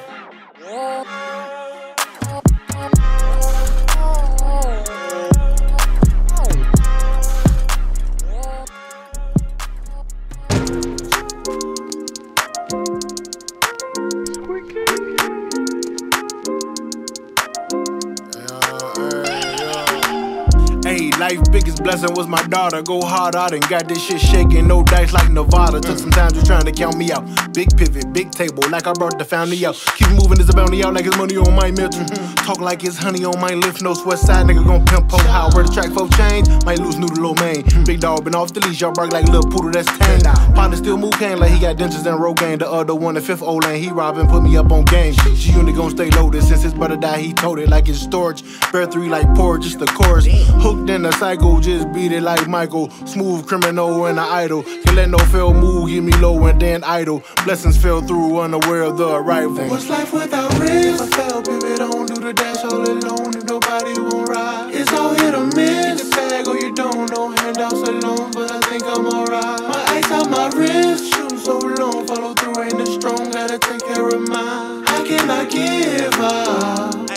Blessing 21.80 22.14
was 22.14 22.26
my 22.26 22.42
daughter. 22.48 22.82
Go 22.82 23.00
hard 23.00 23.36
out 23.36 23.52
and 23.52 23.66
got 23.68 23.88
this 23.88 24.02
shit 24.02 24.20
shaking. 24.20 24.66
No 24.66 24.82
dice 24.82 25.12
like 25.12 25.30
Nevada. 25.30 25.80
Took 25.80 25.98
some 25.98 26.10
time 26.10 26.32
just 26.32 26.46
trying 26.46 26.64
to 26.64 26.72
count 26.72 26.96
me 26.96 27.10
out. 27.12 27.24
Big 27.52 27.76
pivot, 27.76 28.12
big 28.12 28.30
table, 28.30 28.62
like 28.70 28.86
I 28.86 28.92
brought 28.92 29.18
the 29.18 29.24
family 29.24 29.64
out. 29.64 29.74
Keep 29.96 30.10
moving 30.10 30.38
this 30.38 30.52
bounty 30.54 30.84
out 30.84 30.94
like 30.94 31.06
it's 31.06 31.16
money 31.16 31.36
on 31.36 31.54
my 31.54 31.70
mental. 31.70 32.00
Mm-hmm. 32.02 32.34
Talk 32.46 32.60
like 32.60 32.84
it's 32.84 32.96
honey 32.96 33.24
on 33.24 33.40
my 33.40 33.54
lift. 33.54 33.82
No 33.82 33.94
sweat 33.94 34.18
side 34.18 34.46
nigga 34.46 34.64
gon' 34.64 34.84
pimp 34.86 35.08
po. 35.08 35.18
How 35.18 35.50
where 35.54 35.64
the 35.64 35.72
track 35.72 35.90
for 35.92 36.08
change? 36.16 36.48
Might 36.64 36.78
lose 36.78 36.98
noodle 36.98 37.22
low 37.22 37.34
main. 37.34 37.64
Big 37.84 38.00
dog 38.00 38.24
been 38.24 38.34
off 38.34 38.52
the 38.52 38.60
leash. 38.60 38.80
Y'all 38.80 38.92
bark 38.92 39.12
like 39.12 39.26
little 39.26 39.50
poodle 39.50 39.70
that's 39.70 39.88
tame. 39.98 40.20
Partner 40.54 40.76
still 40.76 40.96
move 40.96 41.14
cane 41.14 41.38
like 41.38 41.50
he 41.50 41.60
got 41.60 41.76
dentures 41.76 42.06
and 42.06 42.20
Rogaine. 42.20 42.58
The 42.58 42.70
other 42.70 42.94
one, 42.94 43.14
the 43.14 43.20
fifth 43.20 43.42
old 43.42 43.64
lane. 43.64 43.82
He 43.82 43.90
robbing, 43.90 44.28
put 44.28 44.42
me 44.42 44.56
up 44.56 44.70
on 44.70 44.84
game. 44.84 45.14
She 45.34 45.52
unit 45.52 45.74
gon' 45.74 45.90
stay 45.90 46.10
loaded. 46.10 46.42
Since 46.42 46.62
his 46.62 46.74
brother 46.74 46.96
died, 46.96 47.20
he 47.20 47.32
told 47.32 47.58
it 47.58 47.68
like 47.68 47.88
it's 47.88 48.00
storage. 48.00 48.42
Bear 48.72 48.86
three 48.86 49.08
like 49.08 49.26
porridge, 49.34 49.62
just 49.62 49.78
the 49.78 49.86
chorus. 49.86 50.26
Hooked 50.28 50.90
in 50.90 51.02
the 51.02 51.12
psycho, 51.12 51.60
just 51.68 51.92
beat 51.92 52.12
it 52.12 52.22
like 52.22 52.48
Michael. 52.48 52.90
Smooth 53.06 53.46
criminal 53.46 54.06
and 54.06 54.18
an 54.18 54.24
idol. 54.24 54.62
Can't 54.62 54.94
let 54.94 55.10
no 55.10 55.18
fail 55.18 55.52
move, 55.52 55.90
give 55.90 56.02
me 56.02 56.12
low 56.12 56.46
and 56.46 56.60
then 56.60 56.82
idle. 56.84 57.22
Blessings 57.44 57.76
fell 57.76 58.00
through, 58.00 58.40
unaware 58.40 58.82
of 58.82 58.96
the 58.96 59.08
arrival. 59.08 59.68
What's 59.68 59.88
life 59.88 60.12
without 60.12 60.50
risk? 60.58 61.02
I 61.02 61.06
fell, 61.08 61.42
pivot 61.42 61.80
on, 61.80 62.06
do 62.06 62.14
the 62.14 62.32
dash 62.32 62.64
all 62.64 62.80
alone. 62.80 63.36
If 63.36 63.44
nobody 63.44 64.00
won't 64.00 64.28
ride, 64.28 64.70
it's 64.74 64.92
all 64.92 65.14
hit 65.14 65.34
or 65.34 65.46
miss. 65.46 66.02
The 66.02 66.16
bag 66.16 66.48
or 66.48 66.56
you 66.56 66.74
don't, 66.74 67.10
no 67.10 67.30
handouts 67.30 67.82
alone, 67.88 68.30
but 68.32 68.50
I 68.50 68.60
think 68.68 68.84
I'm 68.84 69.06
alright. 69.06 69.60
My 69.60 69.84
ice 69.88 70.10
on 70.10 70.30
my 70.30 70.48
wrist, 70.56 71.12
shooting 71.12 71.38
so 71.38 71.58
long, 71.58 72.06
follow 72.06 72.32
through 72.34 72.62
ain't 72.62 72.80
as 72.80 72.94
strong. 72.94 73.30
Gotta 73.30 73.58
take 73.58 73.84
care 73.84 74.08
of 74.08 74.26
mine. 74.28 74.84
I 74.86 75.04
cannot 75.06 75.50
give 75.50 76.14
up? 76.20 77.07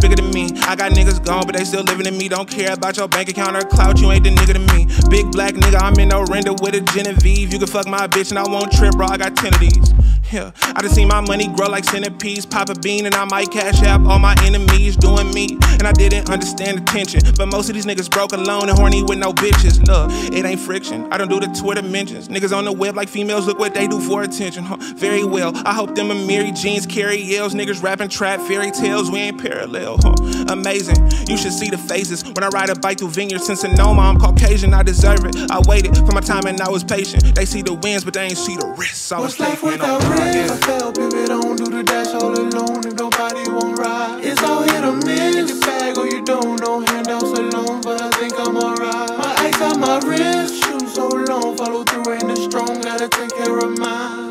Bigger 0.00 0.16
than 0.16 0.30
me. 0.30 0.50
I 0.62 0.76
got 0.76 0.92
niggas 0.92 1.24
gone, 1.24 1.44
but 1.46 1.56
they 1.56 1.64
still 1.64 1.82
living 1.82 2.06
in 2.06 2.16
me. 2.16 2.28
Don't 2.28 2.48
care 2.48 2.72
about 2.72 2.96
your 2.96 3.08
bank 3.08 3.28
account 3.28 3.56
or 3.56 3.62
clout. 3.62 4.00
You 4.00 4.12
ain't 4.12 4.24
the 4.24 4.30
nigga 4.30 4.54
to 4.54 4.74
me. 4.74 4.86
Big 5.10 5.30
black 5.32 5.54
nigga, 5.54 5.80
I'm 5.82 5.98
in 5.98 6.08
no 6.10 6.24
render 6.24 6.52
with 6.52 6.74
a 6.74 6.80
Genevieve. 6.92 7.52
You 7.52 7.58
can 7.58 7.68
fuck 7.68 7.86
my 7.86 8.06
bitch 8.06 8.30
and 8.30 8.38
I 8.38 8.48
won't 8.48 8.70
trip, 8.72 8.92
bro. 8.92 9.06
I 9.06 9.16
got 9.16 9.36
10 9.36 9.54
of 9.54 9.60
these. 9.60 10.17
Yeah, 10.30 10.50
I 10.62 10.82
just 10.82 10.94
seen 10.94 11.08
my 11.08 11.22
money 11.22 11.48
grow 11.48 11.68
like 11.68 11.84
centipedes. 11.84 12.44
Pop 12.44 12.68
a 12.68 12.74
bean 12.74 13.06
and 13.06 13.14
I 13.14 13.24
might 13.24 13.50
cash 13.50 13.82
out 13.82 14.04
all 14.06 14.18
my 14.18 14.36
enemies 14.44 14.94
doing 14.94 15.32
me. 15.32 15.56
And 15.72 15.84
I 15.84 15.92
didn't 15.92 16.28
understand 16.28 16.78
the 16.78 16.84
tension. 16.84 17.20
But 17.36 17.46
most 17.46 17.70
of 17.70 17.74
these 17.74 17.86
niggas 17.86 18.10
broke 18.10 18.32
alone 18.32 18.68
and 18.68 18.78
horny 18.78 19.02
with 19.02 19.18
no 19.18 19.32
bitches. 19.32 19.86
Look, 19.86 20.10
it 20.34 20.44
ain't 20.44 20.60
friction. 20.60 21.10
I 21.10 21.16
don't 21.16 21.30
do 21.30 21.40
the 21.40 21.46
Twitter 21.46 21.82
mentions. 21.82 22.28
Niggas 22.28 22.54
on 22.54 22.66
the 22.66 22.72
web 22.72 22.94
like 22.94 23.08
females, 23.08 23.46
look 23.46 23.58
what 23.58 23.72
they 23.72 23.86
do 23.86 24.00
for 24.00 24.22
attention. 24.22 24.64
Huh? 24.64 24.76
Very 24.96 25.24
well. 25.24 25.52
I 25.64 25.72
hope 25.72 25.94
them 25.94 26.08
Amiri 26.08 26.54
jeans 26.54 26.84
carry 26.84 27.16
yells. 27.16 27.54
Niggas 27.54 27.82
rapping 27.82 28.10
trap 28.10 28.40
fairy 28.40 28.70
tales. 28.70 29.10
We 29.10 29.20
ain't 29.20 29.40
parallel. 29.40 29.96
Huh? 30.02 30.14
Amazing. 30.48 31.10
You 31.26 31.38
should 31.38 31.52
see 31.52 31.70
the 31.70 31.78
faces 31.78 32.22
when 32.24 32.44
I 32.44 32.48
ride 32.48 32.68
a 32.68 32.74
bike 32.74 32.98
through 32.98 33.10
vineyards. 33.10 33.46
Since 33.46 33.60
Sonoma, 33.60 34.02
I'm 34.02 34.18
Caucasian. 34.18 34.74
I 34.74 34.82
deserve 34.82 35.24
it. 35.24 35.50
I 35.50 35.60
waited 35.66 35.96
for 35.96 36.12
my 36.12 36.20
time 36.20 36.44
and 36.46 36.60
I 36.60 36.68
was 36.68 36.84
patient. 36.84 37.34
They 37.34 37.46
see 37.46 37.62
the 37.62 37.72
wins, 37.72 38.04
but 38.04 38.12
they 38.12 38.24
ain't 38.24 38.36
see 38.36 38.56
the 38.56 38.66
risks. 38.66 39.10
I 39.10 39.20
was 39.20 39.38
What's 39.38 39.40
life 39.40 39.62
without 39.62 40.02
risk? 40.02 40.17
I 40.20 40.56
fell, 40.66 40.92
pivot 40.92 41.30
on, 41.30 41.56
do 41.56 41.66
the 41.66 41.82
dash 41.82 42.14
all 42.14 42.34
alone. 42.34 42.86
If 42.86 42.94
nobody 42.94 43.48
won't 43.50 43.78
ride, 43.78 44.20
it's 44.22 44.42
all 44.42 44.62
hit 44.62 44.84
or 44.84 44.96
miss. 44.96 45.52
The 45.52 45.60
bag 45.66 45.98
or 45.98 46.06
you 46.06 46.24
don't, 46.24 46.60
no 46.60 46.80
handouts 46.80 47.32
alone, 47.38 47.80
but 47.82 48.00
I 48.00 48.10
think 48.18 48.34
I'm 48.38 48.56
alright. 48.56 49.10
My 49.18 49.34
ice 49.38 49.60
out 49.60 49.78
my 49.78 49.98
wrist, 50.06 50.62
shooting 50.62 50.88
so 50.88 51.08
long, 51.08 51.56
follow 51.56 51.84
through 51.84 52.12
ain't 52.12 52.30
as 52.30 52.44
strong. 52.44 52.80
Gotta 52.80 53.08
take 53.08 53.34
care 53.36 53.58
of 53.58 53.78
mine. 53.78 54.28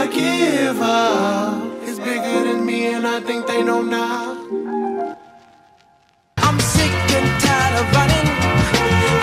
I 0.00 0.06
give 0.06 0.80
up? 0.80 1.62
It's 1.82 1.98
bigger 1.98 2.44
than 2.44 2.64
me, 2.64 2.94
and 2.94 3.06
I 3.06 3.20
think 3.20 3.46
they 3.46 3.62
know 3.62 3.82
now. 3.82 4.46
I'm 6.38 6.58
sick 6.58 6.90
and 6.90 7.42
tired 7.42 7.74
of 7.80 7.92
running. 7.94 8.28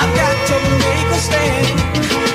I've 0.01 0.13
got 0.15 0.35
to 0.49 0.57
make 0.83 1.15
a 1.15 1.19
stand. 1.19 2.26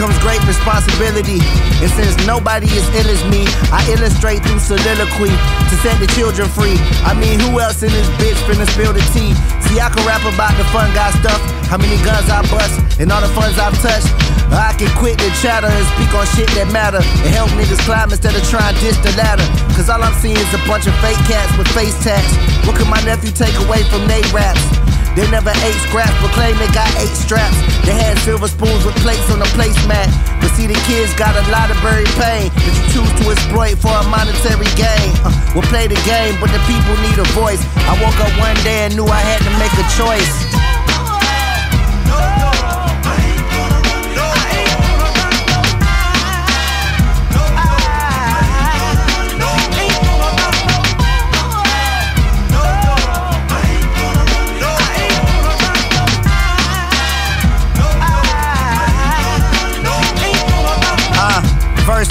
Comes 0.00 0.16
great 0.24 0.40
responsibility. 0.48 1.44
And 1.84 1.92
since 1.92 2.16
nobody 2.24 2.64
is 2.72 2.88
ill 2.96 3.04
as 3.12 3.20
me, 3.28 3.44
I 3.68 3.84
illustrate 3.92 4.40
through 4.40 4.64
soliloquy 4.64 5.28
to 5.28 5.74
set 5.84 5.92
the 6.00 6.08
children 6.16 6.48
free. 6.48 6.80
I 7.04 7.12
mean, 7.12 7.36
who 7.36 7.60
else 7.60 7.84
in 7.84 7.92
this 7.92 8.08
bitch 8.16 8.40
finna 8.48 8.64
spill 8.72 8.96
the 8.96 9.04
tea? 9.12 9.36
See, 9.68 9.76
I 9.76 9.92
can 9.92 10.00
rap 10.08 10.24
about 10.24 10.56
the 10.56 10.64
fun 10.72 10.88
guy 10.96 11.12
stuff, 11.20 11.36
how 11.68 11.76
many 11.76 12.00
guns 12.00 12.32
I 12.32 12.40
bust, 12.48 12.80
and 12.96 13.12
all 13.12 13.20
the 13.20 13.28
funds 13.36 13.60
I've 13.60 13.76
touched. 13.84 14.08
I 14.50 14.72
can 14.74 14.88
quit 14.96 15.20
the 15.20 15.30
chatter 15.44 15.68
and 15.68 15.86
speak 15.94 16.10
on 16.16 16.26
shit 16.34 16.48
that 16.58 16.72
matter 16.72 16.98
and 16.98 17.30
help 17.30 17.52
niggas 17.54 17.78
climb 17.86 18.10
instead 18.10 18.34
of 18.34 18.42
trying 18.48 18.74
to 18.74 18.80
dish 18.80 18.98
the 19.04 19.12
ladder. 19.20 19.46
Cause 19.76 19.92
all 19.92 20.02
I'm 20.02 20.16
seeing 20.18 20.34
is 20.40 20.50
a 20.56 20.62
bunch 20.66 20.88
of 20.88 20.96
fake 21.04 21.20
cats 21.28 21.52
with 21.54 21.68
face 21.76 21.94
tats. 22.02 22.26
What 22.66 22.74
can 22.74 22.88
my 22.90 22.98
nephew 23.06 23.30
take 23.30 23.54
away 23.62 23.84
from 23.92 24.08
they 24.08 24.24
raps? 24.32 24.89
They 25.18 25.26
never 25.30 25.50
ate 25.50 25.80
scraps, 25.90 26.14
but 26.22 26.30
claim 26.32 26.54
they 26.58 26.70
got 26.70 26.88
eight 27.02 27.12
straps. 27.12 27.58
They 27.82 27.98
had 27.98 28.18
silver 28.22 28.46
spoons 28.46 28.86
with 28.86 28.94
plates 29.02 29.26
on 29.30 29.42
the 29.42 29.50
placemat. 29.58 30.06
But 30.38 30.54
see, 30.54 30.66
the 30.70 30.78
kids 30.86 31.12
got 31.18 31.34
a 31.34 31.44
lot 31.50 31.70
of 31.70 31.76
buried 31.82 32.10
pain 32.14 32.48
that 32.54 32.74
you 32.78 32.84
choose 32.94 33.12
to 33.18 33.24
exploit 33.34 33.76
for 33.82 33.90
a 33.90 34.06
monetary 34.06 34.70
gain. 34.78 35.10
Uh, 35.26 35.34
we'll 35.54 35.66
play 35.66 35.90
the 35.90 35.98
game, 36.06 36.38
but 36.38 36.54
the 36.54 36.62
people 36.70 36.94
need 37.02 37.18
a 37.18 37.26
voice. 37.34 37.62
I 37.90 37.98
woke 37.98 38.18
up 38.22 38.32
one 38.38 38.56
day 38.62 38.86
and 38.86 38.94
knew 38.94 39.06
I 39.06 39.18
had 39.18 39.42
to 39.42 39.52
make 39.58 39.74
a 39.74 39.86
choice. 39.98 40.69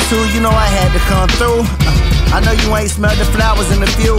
Two, 0.10 0.26
you 0.34 0.42
know 0.42 0.50
I 0.50 0.66
had 0.66 0.90
to 0.98 1.02
come 1.06 1.30
through. 1.38 1.62
Uh, 1.62 2.34
I 2.34 2.42
know 2.42 2.52
you 2.52 2.76
ain't 2.76 2.90
smelled 2.90 3.18
the 3.22 3.30
flowers 3.30 3.70
in 3.70 3.80
the 3.80 3.90
view. 4.02 4.18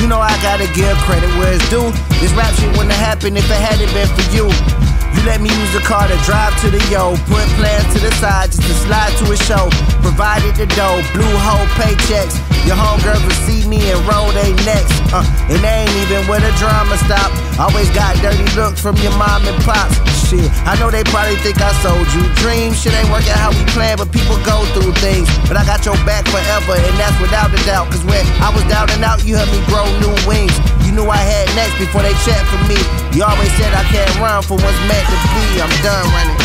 You 0.00 0.08
know 0.08 0.16
I 0.16 0.32
gotta 0.40 0.64
give 0.72 0.96
credit 1.04 1.28
where 1.36 1.52
it's 1.52 1.68
due. 1.68 1.92
This 2.24 2.32
rap 2.32 2.48
shit 2.56 2.72
wouldn't 2.72 2.96
have 2.96 3.20
happened 3.20 3.36
if 3.36 3.44
it 3.44 3.60
hadn't 3.60 3.92
been 3.92 4.08
for 4.16 4.24
you. 4.32 4.79
You 5.16 5.26
let 5.26 5.40
me 5.40 5.50
use 5.50 5.72
the 5.74 5.82
car 5.82 6.06
to 6.06 6.16
drive 6.24 6.54
to 6.62 6.70
the 6.70 6.80
yo, 6.90 7.16
put 7.26 7.44
plans 7.58 7.86
to 7.94 7.98
the 8.00 8.12
side 8.22 8.52
just 8.52 8.62
to 8.62 8.74
slide 8.86 9.12
to 9.20 9.32
a 9.32 9.38
show. 9.48 9.68
Provided 10.00 10.56
the 10.56 10.66
dough, 10.78 11.02
blue 11.12 11.36
hole 11.44 11.66
paychecks. 11.76 12.38
Your 12.68 12.76
homegirls 12.76 13.24
will 13.24 13.40
see 13.48 13.66
me 13.68 13.80
and 13.90 14.00
roll 14.06 14.30
they 14.32 14.52
necks. 14.68 14.92
Uh, 15.12 15.24
and 15.48 15.58
they 15.64 15.84
ain't 15.84 15.96
even 16.04 16.22
where 16.28 16.40
the 16.40 16.52
drama 16.60 16.96
stop. 17.04 17.32
Always 17.58 17.88
got 17.90 18.16
dirty 18.20 18.46
looks 18.54 18.80
from 18.80 18.96
your 19.00 19.16
mom 19.16 19.44
and 19.48 19.56
pops. 19.64 19.96
Shit, 20.28 20.46
I 20.62 20.78
know 20.78 20.90
they 20.92 21.02
probably 21.10 21.36
think 21.42 21.58
I 21.58 21.72
sold 21.82 22.06
you 22.14 22.22
dreams. 22.38 22.78
Shit 22.78 22.94
ain't 22.94 23.10
working 23.10 23.34
how 23.34 23.50
we 23.50 23.64
planned, 23.74 23.98
but 23.98 24.12
people 24.12 24.38
go 24.46 24.62
through 24.76 24.94
things. 25.02 25.26
But 25.48 25.56
I 25.56 25.66
got 25.66 25.84
your 25.84 25.98
back 26.06 26.28
forever, 26.28 26.78
and 26.78 26.94
that's 27.00 27.18
without 27.18 27.50
a 27.50 27.60
doubt. 27.66 27.90
Cause 27.90 28.04
when 28.04 28.22
I 28.38 28.54
was 28.54 28.62
down 28.70 28.88
and 28.94 29.02
out, 29.02 29.24
you 29.26 29.34
helped 29.34 29.50
me 29.50 29.60
grow 29.66 29.84
new 29.98 30.14
wings. 30.28 30.54
You 30.90 30.96
knew 30.96 31.06
I 31.06 31.22
had 31.22 31.46
next 31.54 31.78
before 31.78 32.02
they 32.02 32.10
checked 32.26 32.50
for 32.50 32.58
me. 32.66 32.74
You 33.14 33.22
always 33.22 33.52
said 33.54 33.70
I 33.78 33.86
can't 33.94 34.10
run 34.18 34.42
for 34.42 34.58
what's 34.58 34.80
meant 34.90 35.06
to 35.06 35.18
be. 35.38 35.62
I'm 35.62 35.70
done 35.86 36.02
running. 36.10 36.40